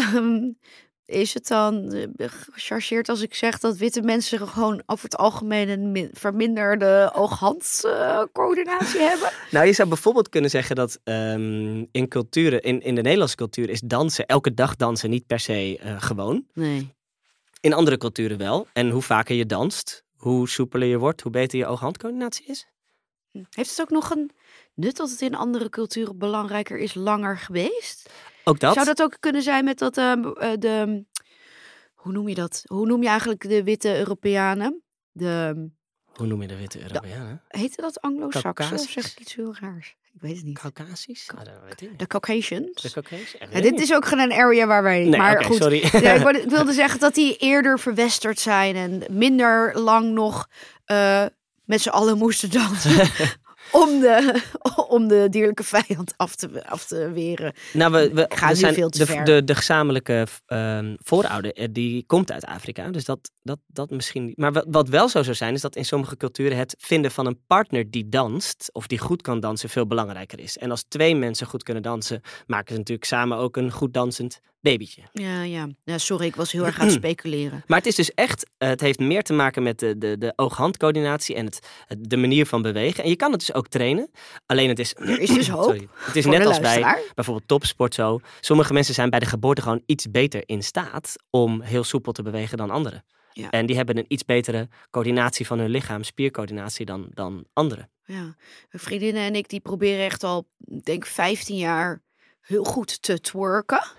is 1.08 1.34
het 1.34 1.46
dan 1.46 1.92
eh, 1.92 2.28
gechargeerd 2.28 3.08
als 3.08 3.20
ik 3.20 3.34
zeg 3.34 3.58
dat 3.58 3.76
witte 3.76 4.02
mensen 4.02 4.48
gewoon 4.48 4.82
over 4.86 5.04
het 5.04 5.16
algemeen 5.16 5.68
een 5.68 5.92
min- 5.92 6.10
verminderde 6.12 7.10
oog-hand-coördinatie 7.14 9.00
hebben? 9.10 9.30
Nou, 9.50 9.66
je 9.66 9.72
zou 9.72 9.88
bijvoorbeeld 9.88 10.28
kunnen 10.28 10.50
zeggen 10.50 10.76
dat 10.76 10.98
ehm, 11.04 11.84
in 11.90 12.08
culturen, 12.08 12.62
in, 12.62 12.82
in 12.82 12.94
de 12.94 13.02
Nederlandse 13.02 13.36
cultuur 13.36 13.68
is 13.70 13.80
dansen, 13.80 14.26
elke 14.26 14.54
dag 14.54 14.76
dansen 14.76 15.10
niet 15.10 15.26
per 15.26 15.40
se 15.40 15.78
eh, 15.80 16.02
gewoon. 16.02 16.46
Nee. 16.54 16.94
In 17.60 17.72
andere 17.72 17.96
culturen 17.96 18.38
wel. 18.38 18.66
En 18.72 18.90
hoe 18.90 19.02
vaker 19.02 19.36
je 19.36 19.46
danst, 19.46 20.04
hoe 20.16 20.48
soepeler 20.48 20.88
je 20.88 20.98
wordt, 20.98 21.20
hoe 21.20 21.32
beter 21.32 21.58
je 21.58 21.66
oog-handcoördinatie 21.66 22.46
is. 22.46 22.66
Heeft 23.50 23.70
het 23.70 23.80
ook 23.80 23.90
nog 23.90 24.10
een 24.10 24.30
nut 24.74 24.96
dat 24.96 25.10
het 25.10 25.20
in 25.20 25.34
andere 25.34 25.68
culturen 25.68 26.18
belangrijker 26.18 26.78
is 26.78 26.94
langer 26.94 27.38
geweest? 27.38 28.10
Ook 28.48 28.60
dat. 28.60 28.74
Zou 28.74 28.86
dat 28.86 29.02
ook 29.02 29.16
kunnen 29.20 29.42
zijn 29.42 29.64
met 29.64 29.78
dat 29.78 29.96
ehm, 29.96 30.24
eh, 30.24 30.50
de 30.58 31.04
hoe 31.94 32.12
noem 32.12 32.28
je 32.28 32.34
dat? 32.34 32.62
Hoe 32.66 32.86
noem 32.86 33.02
je 33.02 33.08
eigenlijk 33.08 33.48
de 33.48 33.62
witte 33.62 33.98
Europeanen? 33.98 34.82
De 35.12 35.68
Hoe 36.04 36.26
noem 36.26 36.42
je 36.42 36.48
de 36.48 36.56
witte 36.56 36.82
Europeanen? 36.82 37.42
heette 37.48 37.80
dat 37.80 38.00
Anglo-Saxen 38.00 38.78
of 38.78 38.90
zeg 38.90 39.12
ik 39.12 39.20
iets 39.20 39.34
heel 39.34 39.54
raars? 39.60 39.96
Ik 40.14 40.20
weet 40.20 40.36
het 40.36 40.44
niet. 40.44 40.58
Caucasisch? 40.58 41.30
Ah. 41.36 41.44
De 41.96 42.06
Caucasians. 42.06 42.82
De 42.82 42.90
Ja, 43.38 43.48
weet 43.48 43.62
dit 43.62 43.80
is 43.80 43.94
ook 43.94 44.06
gewoon 44.06 44.30
een 44.30 44.38
area 44.38 44.66
waar 44.66 44.82
wij 44.82 45.00
niet. 45.00 45.08
Nee, 45.10 45.18
maar 45.20 45.44
goed. 45.44 45.56
sorry. 45.56 45.88
Ja, 45.92 46.12
ik, 46.12 46.22
wilde, 46.22 46.42
ik 46.42 46.50
wilde 46.50 46.72
zeggen 46.72 47.00
dat 47.00 47.14
die 47.14 47.36
eerder 47.36 47.78
verwesterd 47.78 48.40
zijn 48.40 48.76
en 48.76 49.02
minder 49.10 49.78
lang 49.78 50.10
nog 50.10 50.48
eh, 50.84 51.26
met 51.64 51.80
z'n 51.80 51.88
allen 51.88 52.18
moesten 52.18 52.50
dansen. 52.50 53.08
om, 53.72 54.00
de, 54.00 54.42
om 54.88 55.08
de 55.08 55.26
dierlijke 55.30 55.64
vijand 55.64 56.12
af 56.16 56.34
te, 56.34 56.66
af 56.66 56.84
te 56.86 57.10
weren. 57.10 57.52
Nou, 57.72 57.92
we, 57.92 58.10
we, 58.14 58.22
Ik 58.22 58.34
ga 58.34 58.46
we 58.46 58.52
nu 58.52 58.58
zijn 58.58 58.74
veel 58.74 58.88
te 58.90 58.98
de, 58.98 59.06
ver. 59.06 59.24
de, 59.24 59.44
de 59.44 59.54
gezamenlijke 59.54 60.26
ehm, 60.46 60.94
voorouder, 60.98 61.52
eh, 61.52 61.68
die 61.70 62.04
komt 62.06 62.32
uit 62.32 62.44
Afrika. 62.44 62.90
Dus 62.90 63.04
dat, 63.04 63.30
dat, 63.42 63.58
dat 63.66 63.90
misschien. 63.90 64.32
Maar 64.36 64.52
wat, 64.52 64.66
wat 64.68 64.88
wel 64.88 65.08
zo 65.08 65.22
zou 65.22 65.36
zijn, 65.36 65.54
is 65.54 65.60
dat 65.60 65.76
in 65.76 65.84
sommige 65.84 66.16
culturen 66.16 66.56
het 66.58 66.74
vinden 66.78 67.10
van 67.10 67.26
een 67.26 67.40
partner 67.46 67.90
die 67.90 68.08
danst, 68.08 68.70
of 68.72 68.86
die 68.86 68.98
goed 68.98 69.22
kan 69.22 69.40
dansen, 69.40 69.68
veel 69.68 69.86
belangrijker 69.86 70.38
is. 70.40 70.56
En 70.58 70.70
als 70.70 70.84
twee 70.88 71.14
mensen 71.16 71.46
goed 71.46 71.62
kunnen 71.62 71.82
dansen, 71.82 72.20
maken 72.46 72.72
ze 72.72 72.78
natuurlijk 72.78 73.06
samen 73.06 73.38
ook 73.38 73.56
een 73.56 73.72
goed 73.72 73.92
dansend 73.94 74.40
babytje. 74.60 75.02
Ja, 75.12 75.42
ja. 75.42 75.68
ja, 75.84 75.98
sorry, 75.98 76.26
ik 76.26 76.36
was 76.36 76.52
heel 76.52 76.66
erg 76.66 76.78
aan 76.78 76.86
het 76.86 76.94
speculeren. 77.04 77.62
Maar 77.66 77.78
het 77.78 77.86
is 77.86 77.94
dus 77.94 78.14
echt, 78.14 78.46
eh, 78.58 78.68
het 78.68 78.80
heeft 78.80 78.98
meer 78.98 79.22
te 79.22 79.32
maken 79.32 79.62
met 79.62 79.78
de, 79.78 79.98
de, 79.98 80.18
de 80.18 80.32
oog-handcoördinatie 80.36 81.34
en 81.34 81.44
het, 81.44 81.58
het- 81.86 82.10
de 82.10 82.16
manier 82.16 82.46
van 82.46 82.62
bewegen. 82.62 83.04
En 83.04 83.10
je 83.10 83.16
kan 83.16 83.30
het 83.30 83.40
dus 83.40 83.54
ook 83.54 83.57
trainen. 83.66 84.10
Alleen 84.46 84.68
het 84.68 84.78
is... 84.78 84.94
Er 84.94 85.20
is 85.20 85.30
dus 85.30 85.48
hoop 85.58 85.62
Sorry. 85.62 85.88
Het 85.94 86.16
is 86.16 86.24
net 86.24 86.46
als 86.46 86.60
bij 86.60 87.02
bijvoorbeeld 87.14 87.48
topsport 87.48 87.94
zo. 87.94 88.20
Sommige 88.40 88.72
mensen 88.72 88.94
zijn 88.94 89.10
bij 89.10 89.18
de 89.18 89.26
geboorte 89.26 89.62
gewoon 89.62 89.82
iets 89.86 90.10
beter 90.10 90.42
in 90.46 90.62
staat 90.62 91.14
om 91.30 91.60
heel 91.60 91.84
soepel 91.84 92.12
te 92.12 92.22
bewegen 92.22 92.56
dan 92.56 92.70
anderen. 92.70 93.04
Ja. 93.32 93.50
En 93.50 93.66
die 93.66 93.76
hebben 93.76 93.98
een 93.98 94.04
iets 94.08 94.24
betere 94.24 94.68
coördinatie 94.90 95.46
van 95.46 95.58
hun 95.58 95.70
lichaam, 95.70 96.02
spiercoördinatie 96.02 96.86
dan, 96.86 97.06
dan 97.14 97.44
anderen. 97.52 97.90
Ja, 98.04 98.22
mijn 98.22 98.36
vriendinnen 98.84 99.22
en 99.22 99.34
ik 99.34 99.48
die 99.48 99.60
proberen 99.60 100.04
echt 100.04 100.24
al, 100.24 100.48
denk 100.82 101.06
15 101.06 101.56
jaar 101.56 102.02
heel 102.40 102.64
goed 102.64 103.02
te 103.02 103.20
twerken. 103.20 103.86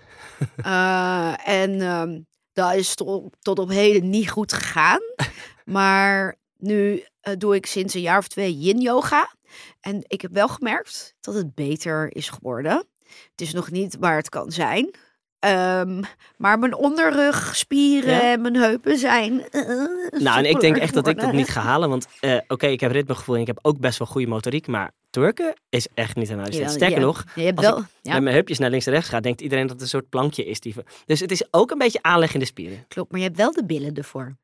Eh, 0.56 1.48
en 1.48 1.80
ehm, 1.80 2.20
dat 2.52 2.74
is 2.74 2.94
tot, 2.94 3.36
tot 3.38 3.58
op 3.58 3.68
heden 3.68 4.10
niet 4.10 4.30
goed 4.30 4.52
gegaan. 4.52 5.00
Maar 5.64 6.38
nu 6.56 7.04
eh, 7.20 7.34
doe 7.38 7.54
ik 7.54 7.66
sinds 7.66 7.94
een 7.94 8.00
jaar 8.00 8.18
of 8.18 8.28
twee 8.28 8.58
yin 8.58 8.80
yoga. 8.80 9.34
En 9.80 10.04
ik 10.06 10.20
heb 10.20 10.32
wel 10.32 10.48
gemerkt 10.48 11.14
dat 11.20 11.34
het 11.34 11.54
beter 11.54 12.16
is 12.16 12.28
geworden. 12.28 12.84
Het 13.30 13.40
is 13.40 13.52
nog 13.52 13.70
niet 13.70 13.96
waar 14.00 14.16
het 14.16 14.28
kan 14.28 14.50
zijn. 14.52 14.90
Ehm, 15.38 16.02
maar 16.36 16.58
mijn 16.58 16.74
onderrug, 16.74 17.56
spieren 17.56 18.14
Ja? 18.14 18.32
en 18.32 18.40
mijn 18.40 18.56
heupen 18.56 18.98
zijn. 18.98 19.48
eh, 19.50 19.62
Nou, 20.20 20.38
en 20.38 20.44
ik 20.44 20.60
denk 20.60 20.76
echt 20.76 20.94
dat 20.94 21.06
ik 21.08 21.20
dat 21.20 21.32
niet 21.32 21.48
ga 21.48 21.60
halen. 21.60 21.88
Want 21.88 22.06
eh, 22.20 22.38
oké, 22.48 22.66
ik 22.66 22.80
heb 22.80 22.90
ritmegevoel 22.90 23.34
en 23.34 23.40
ik 23.40 23.46
heb 23.46 23.58
ook 23.62 23.78
best 23.78 23.98
wel 23.98 24.08
goede 24.08 24.26
motoriek. 24.26 24.66
Maar 24.66 24.90
twerken 25.10 25.54
is 25.68 25.88
echt 25.94 26.16
niet 26.16 26.30
aan 26.30 26.38
huis. 26.38 26.56
Ja, 26.56 26.68
Sterker 26.68 26.98
ja. 26.98 27.04
nog, 27.04 27.24
Je 27.34 27.42
hebt 27.42 27.56
als 27.58 27.66
wel. 27.66 27.76
Ja, 28.02 28.12
met 28.12 28.22
mijn 28.22 28.34
heupjes 28.34 28.58
naar 28.58 28.70
links 28.70 28.86
en 28.86 28.92
rechts 28.92 29.08
ga, 29.08 29.20
denkt 29.20 29.40
iedereen 29.40 29.64
dat 29.66 29.72
het 29.72 29.82
een 29.82 29.88
soort 29.88 30.08
plankje 30.08 30.44
is. 30.44 30.60
Die... 30.60 30.74
Dus 31.06 31.20
het 31.20 31.30
is 31.30 31.44
ook 31.50 31.70
een 31.70 31.78
beetje 31.78 32.02
aanleg 32.02 32.34
in 32.34 32.40
de 32.40 32.46
spieren. 32.46 32.84
klopt. 32.88 33.10
Maar 33.10 33.20
je 33.20 33.26
hebt 33.26 33.38
wel 33.38 33.52
de 33.52 33.64
billen 33.64 33.94
ervoor. 33.94 34.36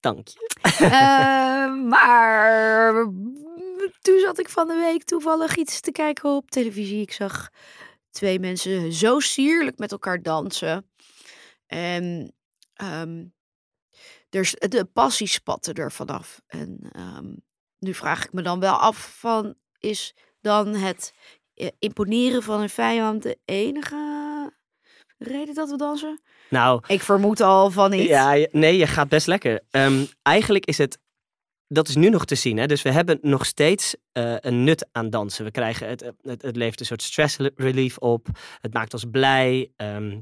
Dank 0.00 0.28
je. 0.28 0.48
Eh, 0.62 1.74
maar 1.74 2.92
toen 4.00 4.18
zat 4.20 4.38
ik 4.38 4.48
van 4.48 4.68
de 4.68 4.74
week 4.74 5.04
toevallig 5.04 5.56
iets 5.56 5.80
te 5.80 5.92
kijken 5.92 6.30
op 6.30 6.50
televisie. 6.50 7.00
Ik 7.00 7.12
zag 7.12 7.50
twee 8.10 8.38
mensen 8.38 8.92
zo 8.92 9.20
sierlijk 9.20 9.78
met 9.78 9.92
elkaar 9.92 10.22
dansen. 10.22 10.90
En 11.66 12.34
ehm, 12.74 13.24
er, 14.30 14.54
de 14.58 14.84
passie 14.92 15.26
spatte 15.26 15.72
er 15.72 15.92
vanaf. 15.92 16.40
En 16.46 16.78
ehm, 16.92 17.34
nu 17.78 17.94
vraag 17.94 18.24
ik 18.24 18.32
me 18.32 18.42
dan 18.42 18.60
wel 18.60 18.74
af 18.74 19.18
van, 19.18 19.54
is 19.78 20.14
dan 20.40 20.74
het 20.74 21.12
eh, 21.54 21.68
imponeren 21.78 22.42
van 22.42 22.60
een 22.60 22.70
vijand 22.70 23.22
de 23.22 23.38
enige 23.44 24.09
reden 25.20 25.54
dat 25.54 25.70
we 25.70 25.76
dansen? 25.76 26.20
Nou, 26.48 26.82
Ik 26.86 27.02
vermoed 27.02 27.40
al 27.40 27.70
van 27.70 27.90
niet. 27.90 28.08
Ja, 28.08 28.46
nee, 28.50 28.76
je 28.76 28.86
gaat 28.86 29.08
best 29.08 29.26
lekker. 29.26 29.60
Ehm, 29.70 30.04
eigenlijk 30.22 30.66
is 30.66 30.78
het, 30.78 30.98
dat 31.68 31.88
is 31.88 31.94
nu 31.94 32.08
nog 32.08 32.24
te 32.24 32.34
zien. 32.34 32.56
Hè? 32.56 32.66
Dus 32.66 32.82
we 32.82 32.90
hebben 32.90 33.18
nog 33.22 33.46
steeds 33.46 33.96
eh, 34.12 34.34
een 34.40 34.64
nut 34.64 34.88
aan 34.92 35.10
dansen. 35.10 35.44
We 35.44 35.50
krijgen 35.50 35.88
het, 35.88 36.12
het, 36.22 36.42
het 36.42 36.56
levert 36.56 36.80
een 36.80 36.86
soort 36.86 37.02
stress 37.02 37.36
relief 37.54 37.98
op. 37.98 38.28
Het 38.60 38.72
maakt 38.72 38.92
ons 38.92 39.04
blij. 39.10 39.70
Ehm, 39.76 40.18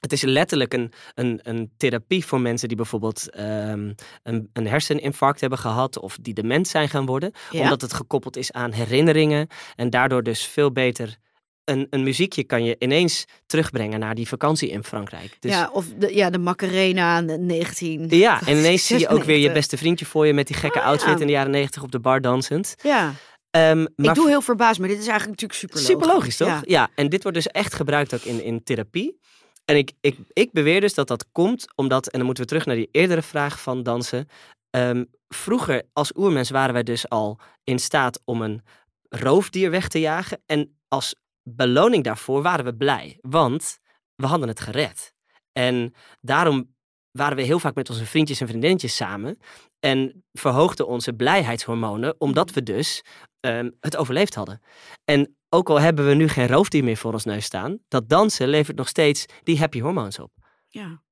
het 0.00 0.12
is 0.12 0.22
letterlijk 0.22 0.74
een, 0.74 0.92
een, 1.14 1.40
een 1.42 1.72
therapie 1.76 2.26
voor 2.26 2.40
mensen 2.40 2.68
die 2.68 2.76
bijvoorbeeld 2.76 3.30
ehm, 3.30 3.92
een, 4.22 4.50
een 4.52 4.66
herseninfarct 4.66 5.40
hebben 5.40 5.58
gehad 5.58 5.98
of 5.98 6.16
die 6.20 6.34
dement 6.34 6.68
zijn 6.68 6.88
gaan 6.88 7.06
worden. 7.06 7.32
Ja? 7.50 7.62
Omdat 7.62 7.80
het 7.80 7.92
gekoppeld 7.92 8.36
is 8.36 8.52
aan 8.52 8.72
herinneringen 8.72 9.46
en 9.76 9.90
daardoor 9.90 10.22
dus 10.22 10.46
veel 10.46 10.72
beter 10.72 11.18
een, 11.64 11.86
een 11.90 12.02
muziekje 12.02 12.44
kan 12.44 12.64
je 12.64 12.76
ineens 12.78 13.24
terugbrengen 13.46 14.00
naar 14.00 14.14
die 14.14 14.28
vakantie 14.28 14.70
in 14.70 14.84
Frankrijk. 14.84 15.36
Dus 15.40 15.52
Ja, 15.52 15.70
of 15.72 15.86
de, 15.98 16.14
ja, 16.14 16.30
de 16.30 16.38
Macarena 16.38 17.16
aan 17.16 17.26
de 17.26 17.38
19. 17.38 18.06
ja, 18.08 18.40
en 18.46 18.56
ineens 18.56 18.86
zie 18.86 18.98
je 18.98 19.08
ook 19.08 19.24
weer 19.24 19.36
je 19.36 19.42
96. 19.42 19.52
beste 19.52 19.76
vriendje 19.76 20.06
voor 20.06 20.26
je 20.26 20.32
met 20.32 20.46
die 20.46 20.56
gekke 20.56 20.78
Oh, 20.78 20.84
outfit 20.84 21.14
ja. 21.14 21.20
in 21.20 21.26
de 21.26 21.32
jaren 21.32 21.50
negentig 21.50 21.82
op 21.82 21.92
de 21.92 22.00
bar 22.00 22.20
dansend. 22.20 22.74
Ja, 22.82 23.12
Ehm, 23.50 23.86
ik 23.96 24.14
doe 24.14 24.28
heel 24.28 24.40
verbaasd, 24.42 24.78
maar 24.80 24.88
dit 24.88 24.98
is 24.98 25.06
eigenlijk 25.06 25.40
natuurlijk 25.40 25.58
super 25.58 25.76
logisch. 25.76 25.92
super 25.92 26.06
logisch, 26.06 26.36
toch? 26.36 26.48
Ja. 26.48 26.60
Ja. 26.64 26.88
en 26.94 27.08
dit 27.08 27.22
wordt 27.22 27.38
dus 27.38 27.46
echt 27.46 27.74
gebruikt 27.74 28.14
ook 28.14 28.22
in, 28.22 28.44
in 28.44 28.62
therapie. 28.62 29.18
En 29.64 29.76
ik, 29.76 29.92
ik, 30.00 30.16
ik 30.32 30.52
beweer 30.52 30.80
dus 30.80 30.94
dat 30.94 31.08
dat 31.08 31.26
komt 31.32 31.66
omdat, 31.74 32.06
en 32.06 32.16
dan 32.16 32.24
moeten 32.26 32.42
we 32.44 32.48
terug 32.48 32.66
naar 32.66 32.76
die 32.76 32.88
eerdere 32.90 33.22
vraag 33.22 33.60
van 33.60 33.82
dansen. 33.82 34.28
Ehm, 34.70 35.04
vroeger 35.28 35.82
als 35.92 36.12
oermens 36.16 36.50
waren 36.50 36.72
wij 36.72 36.82
dus 36.82 37.08
al 37.08 37.38
in 37.64 37.78
staat 37.78 38.20
om 38.24 38.42
een 38.42 38.62
roofdier 39.08 39.70
weg 39.70 39.88
te 39.88 40.00
jagen. 40.00 40.42
En 40.46 40.78
als 40.88 41.14
beloning 41.42 42.04
daarvoor 42.04 42.42
waren 42.42 42.64
we 42.64 42.74
blij, 42.74 43.18
want 43.20 43.78
we 44.14 44.26
hadden 44.26 44.48
het 44.48 44.60
gered. 44.60 45.14
En 45.52 45.94
daarom 46.20 46.74
waren 47.10 47.36
we 47.36 47.42
heel 47.42 47.58
vaak 47.58 47.74
met 47.74 47.90
onze 47.90 48.06
vriendjes 48.06 48.40
en 48.40 48.46
vriendinnetjes 48.48 48.96
samen. 48.96 49.38
En 49.78 50.24
verhoogden 50.32 50.86
onze 50.86 51.12
blijheidshormonen, 51.12 52.14
omdat 52.20 52.50
we 52.50 52.62
dus 52.62 53.04
ehm, 53.40 53.70
het 53.80 53.96
overleefd 53.96 54.34
hadden. 54.34 54.62
En 55.04 55.36
ook 55.48 55.68
al 55.70 55.80
hebben 55.80 56.06
we 56.06 56.14
nu 56.14 56.28
geen 56.28 56.46
roofdier 56.46 56.84
meer 56.84 56.96
voor 56.96 57.12
ons 57.12 57.24
neus 57.24 57.44
staan, 57.44 57.78
dat 57.88 58.08
dansen 58.08 58.48
levert 58.48 58.76
nog 58.76 58.88
steeds 58.88 59.24
die 59.42 59.58
happy 59.58 59.80
hormones 59.80 60.18
op. 60.18 60.32
Ja. 60.68 61.02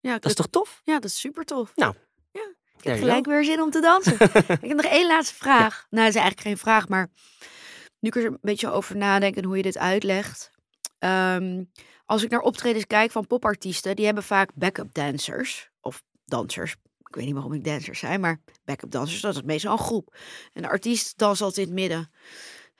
Ja, 0.00 0.12
Dat 0.12 0.24
is 0.24 0.34
toch 0.34 0.46
tof? 0.46 0.80
ja, 0.84 0.94
dat 0.94 1.04
is 1.04 1.20
super 1.20 1.44
tof. 1.44 1.72
Nou, 1.76 1.94
ja, 2.30 2.54
ik 2.76 2.84
heb 2.84 2.98
gelijk 2.98 3.26
weer 3.26 3.44
zin 3.44 3.60
om 3.60 3.70
te 3.70 3.80
dansen. 3.80 4.12
ik 4.62 4.68
heb 4.68 4.76
nog 4.76 4.84
één 4.84 5.06
laatste 5.06 5.34
vraag. 5.34 5.86
Nou, 5.90 6.04
dat 6.04 6.14
is 6.14 6.20
eigenlijk 6.20 6.40
geen 6.40 6.58
vraag, 6.58 6.88
maar 6.88 7.10
nu 8.04 8.10
ik 8.10 8.16
er 8.16 8.24
een 8.24 8.38
beetje 8.40 8.70
over 8.70 8.96
nadenk 8.96 9.36
en 9.36 9.44
hoe 9.44 9.56
je 9.56 9.62
dit 9.62 9.78
uitlegt. 9.78 10.50
Ehm, 10.98 11.64
als 12.04 12.22
ik 12.22 12.30
naar 12.30 12.40
optredens 12.40 12.86
kijk 12.86 13.10
van 13.10 13.26
popartiesten, 13.26 13.96
die 13.96 14.04
hebben 14.04 14.24
vaak 14.24 14.50
backup 14.54 14.94
dancers 14.94 15.70
of 15.80 16.02
dansers. 16.24 16.76
Ik 16.98 17.14
weet 17.14 17.24
niet 17.24 17.34
waarom 17.34 17.52
ik 17.52 17.64
dansers 17.64 17.98
zijn, 17.98 18.20
maar 18.20 18.40
backup 18.64 18.90
dansers, 18.90 19.20
dat 19.20 19.34
is 19.34 19.42
meestal 19.42 19.72
een 19.72 19.78
groep. 19.78 20.16
En 20.52 20.62
de 20.62 20.68
artiest 20.68 21.18
danst 21.18 21.40
altijd 21.40 21.66
in 21.66 21.72
het 21.72 21.80
midden. 21.80 22.10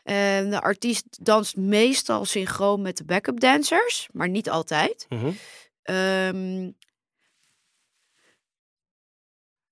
En 0.03 0.51
de 0.51 0.61
artiest 0.61 1.25
danst 1.25 1.57
meestal 1.57 2.25
synchroon 2.25 2.83
met 2.83 2.97
de 2.97 3.05
backup 3.05 3.41
dancers, 3.41 4.09
maar 4.13 4.29
niet 4.29 4.51
altijd. 4.51 5.07
Mhm. 5.09 5.33
Ehm, 5.83 6.71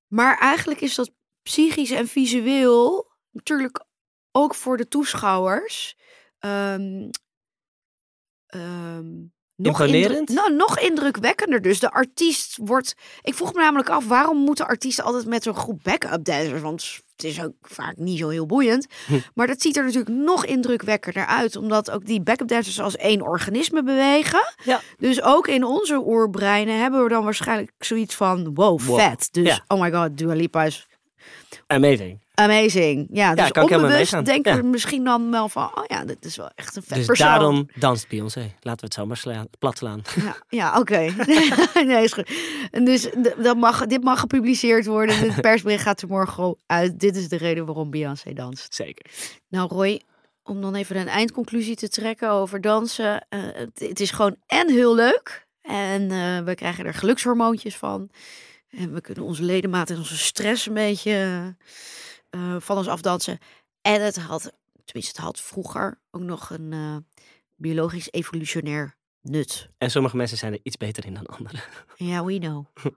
maar 0.06 0.38
eigenlijk 0.38 0.80
is 0.80 0.94
dat 0.94 1.10
psychisch 1.42 1.90
en 1.90 2.08
visueel 2.08 3.10
natuurlijk 3.30 3.84
ook 4.32 4.54
voor 4.54 4.76
de 4.76 4.88
toeschouwers 4.88 5.96
ehm, 6.38 7.08
ehm, 8.46 9.10
nog, 9.56 9.80
Imponerend? 9.80 10.18
indruk- 10.18 10.36
nou, 10.38 10.54
nog 10.56 10.78
indrukwekkender. 10.78 11.62
Dus 11.62 11.80
de 11.80 11.90
artiest 11.90 12.56
wordt. 12.62 12.94
Ik 13.22 13.34
vroeg 13.34 13.52
me 13.52 13.60
namelijk 13.60 13.88
af 13.90 14.06
waarom 14.06 14.36
moeten 14.36 14.66
artiesten 14.66 15.04
altijd 15.04 15.26
met 15.26 15.42
zo'n 15.42 15.54
groep 15.54 15.80
backup 15.82 16.24
dancers? 16.24 16.60
Want 16.60 17.00
het 17.16 17.24
is 17.24 17.42
ook 17.42 17.54
vaak 17.60 17.96
niet 17.96 18.18
zo 18.18 18.28
heel 18.28 18.46
boeiend. 18.46 18.86
Hm. 19.06 19.18
Maar 19.34 19.46
dat 19.46 19.60
ziet 19.62 19.76
er 19.76 19.84
natuurlijk 19.84 20.16
nog 20.16 20.44
indrukwekkender 20.46 21.26
uit, 21.26 21.56
omdat 21.56 21.90
ook 21.90 22.06
die 22.06 22.20
backup 22.22 22.48
dancers 22.48 22.80
als 22.80 22.96
één 22.96 23.20
organisme 23.22 23.82
bewegen. 23.82 24.54
Ja. 24.64 24.80
Dus 24.98 25.22
ook 25.22 25.48
in 25.48 25.64
onze 25.64 26.02
oerbreinen 26.06 26.80
hebben 26.80 27.02
we 27.02 27.08
dan 27.08 27.24
waarschijnlijk 27.24 27.72
zoiets 27.78 28.14
van 28.14 28.54
wow, 28.54 28.80
Wow. 28.80 28.98
vet. 28.98 29.28
Dus 29.32 29.46
Ja. 29.48 29.64
oh 29.68 29.80
my 29.80 29.92
god, 29.92 30.16
Dua 30.18 30.34
Lipa 30.34 30.64
is 30.64 30.86
Amazing. 31.66 32.21
Amazing. 32.34 33.08
Ja, 33.12 33.34
dus 33.34 33.50
kan 33.50 33.62
ik 33.62 33.68
helemaal 33.68 33.90
onbewust 33.90 34.24
denken 34.24 34.54
Ja. 34.54 34.60
we 34.60 34.66
misschien 34.66 35.04
dan 35.04 35.30
wel 35.30 35.48
van 35.48 35.70
oh 35.74 35.84
ja, 35.86 36.04
dit 36.04 36.24
is 36.24 36.36
wel 36.36 36.50
echt 36.54 36.76
een 36.76 36.82
vet 36.82 36.96
Dus 36.96 37.06
persoon. 37.06 37.26
daarom 37.26 37.68
danst 37.74 38.08
Beyoncé. 38.08 38.40
Laten 38.40 38.80
we 38.80 38.84
het 38.84 38.94
zomaar 38.94 39.16
slaan, 39.16 39.46
plat 39.58 39.78
slaan. 39.78 40.02
Ja, 40.22 40.36
ja 40.48 40.78
oké. 40.78 40.98
nee, 41.86 42.02
is 42.04 42.12
goed. 42.12 42.30
En 42.70 42.84
dus 42.84 43.08
dat 43.38 43.56
mag, 43.56 43.86
dit 43.86 44.02
mag 44.04 44.20
gepubliceerd 44.20 44.86
worden. 44.86 45.18
Het 45.18 45.40
persbericht 45.50 45.82
gaat 45.82 46.02
er 46.02 46.08
morgen 46.08 46.56
uit. 46.66 47.00
Dit 47.00 47.16
is 47.16 47.28
de 47.28 47.36
reden 47.36 47.66
waarom 47.66 47.90
Beyoncé 47.90 48.32
danst. 48.32 48.74
Zeker. 48.74 49.06
Nou 49.48 49.68
Roy, 49.68 50.00
om 50.42 50.60
dan 50.60 50.74
even 50.74 50.96
een 50.96 51.08
eindconclusie 51.08 51.76
te 51.76 51.88
trekken 51.88 52.30
over 52.30 52.60
dansen. 52.60 53.26
eh, 53.28 53.40
het, 53.42 53.70
het 53.88 54.00
is 54.00 54.10
gewoon 54.10 54.36
en 54.46 54.70
heel 54.70 54.94
leuk. 54.94 55.46
En 55.62 56.10
eh, 56.10 56.38
we 56.44 56.54
krijgen 56.54 56.84
er 56.86 56.94
gelukshormoontjes 56.94 57.76
van. 57.76 58.10
En 58.70 58.92
we 58.94 59.00
kunnen 59.00 59.24
onze 59.24 59.42
ledematen 59.42 59.94
en 59.94 60.00
onze 60.00 60.18
stress 60.18 60.66
een 60.66 60.74
beetje 60.74 61.54
eh, 62.32 62.56
van 62.58 62.76
ons 62.76 62.88
afdansen. 62.88 63.38
En 63.80 64.04
het 64.04 64.16
had, 64.16 64.52
tenminste 64.84 65.16
het 65.16 65.24
had 65.24 65.40
vroeger 65.40 66.00
ook 66.10 66.22
nog 66.22 66.50
een 66.50 66.72
eh, 66.72 66.96
biologisch 67.56 68.12
evolutionair 68.12 68.96
nut. 69.20 69.68
En 69.78 69.90
sommige 69.90 70.16
mensen 70.16 70.38
zijn 70.38 70.52
er 70.52 70.60
iets 70.62 70.76
beter 70.76 71.06
in 71.06 71.14
dan 71.14 71.26
anderen. 71.26 71.60
Ja, 71.96 72.24
we 72.24 72.38
know. 72.38 72.66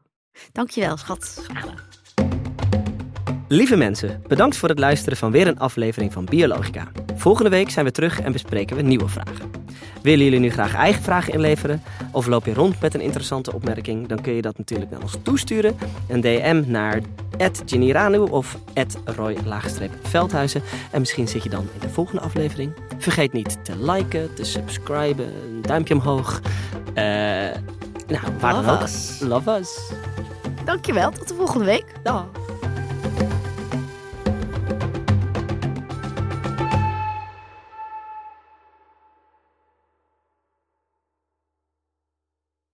Dankjewel, 0.52 0.98
schat. 0.98 1.46
Lieve 3.48 3.76
mensen, 3.76 4.24
bedankt 4.28 4.58
voor 4.58 4.70
het 4.70 4.80
luisteren 4.80 5.18
van 5.18 5.32
weer 5.32 5.48
een 5.48 5.60
aflevering 5.60 6.14
van 6.14 6.26
Biologica. 6.26 6.88
Volgende 7.16 7.50
week 7.50 7.70
zijn 7.70 7.86
we 7.86 7.92
terug 7.92 8.22
en 8.22 8.32
bespreken 8.32 8.76
we 8.76 8.82
nieuwe 8.82 9.08
vragen. 9.08 9.52
Willen 10.02 10.24
jullie 10.24 10.40
nu 10.40 10.50
graag 10.50 10.76
eigen 10.76 11.04
vragen 11.04 11.34
inleveren? 11.34 11.82
Of 12.12 12.28
loop 12.28 12.46
je 12.46 12.54
rond 12.54 12.82
met 12.82 12.94
een 12.94 13.02
interessante 13.02 13.54
opmerking? 13.54 14.08
Dan 14.08 14.22
kun 14.22 14.34
je 14.34 14.42
dat 14.42 14.58
natuurlijk 14.58 14.92
naar 14.92 15.02
ons 15.02 15.18
toesturen. 15.22 15.76
Een 16.08 16.22
DM 16.22 16.64
naar 16.68 17.02
@geniranu 17.66 18.18
of 18.18 18.58
@roy-veldhuizen. 19.06 20.62
En 20.92 21.00
misschien 21.00 21.28
zit 21.28 21.44
je 21.44 21.50
dan 21.50 21.68
in 21.74 21.80
de 21.80 21.90
volgende 21.90 22.22
aflevering. 22.22 22.74
Vergeet 22.98 23.34
niet 23.34 23.66
te 23.66 23.92
liken, 23.92 24.34
te 24.34 24.44
subscriben, 24.44 25.26
een 25.26 25.62
duimpje 25.62 25.94
omhoog. 25.94 26.42
Eh 26.94 27.04
nou, 28.08 28.24
waar 28.40 28.54
dan 28.54 28.66
Love 28.66 28.78
ook. 28.78 28.82
us. 28.82 29.20
Love 29.20 29.58
us. 29.60 29.92
Dankjewel, 30.66 31.12
tot 31.12 31.28
de 31.28 31.36
volgende 31.36 31.66
week. 31.66 31.86
Dag. 32.04 32.26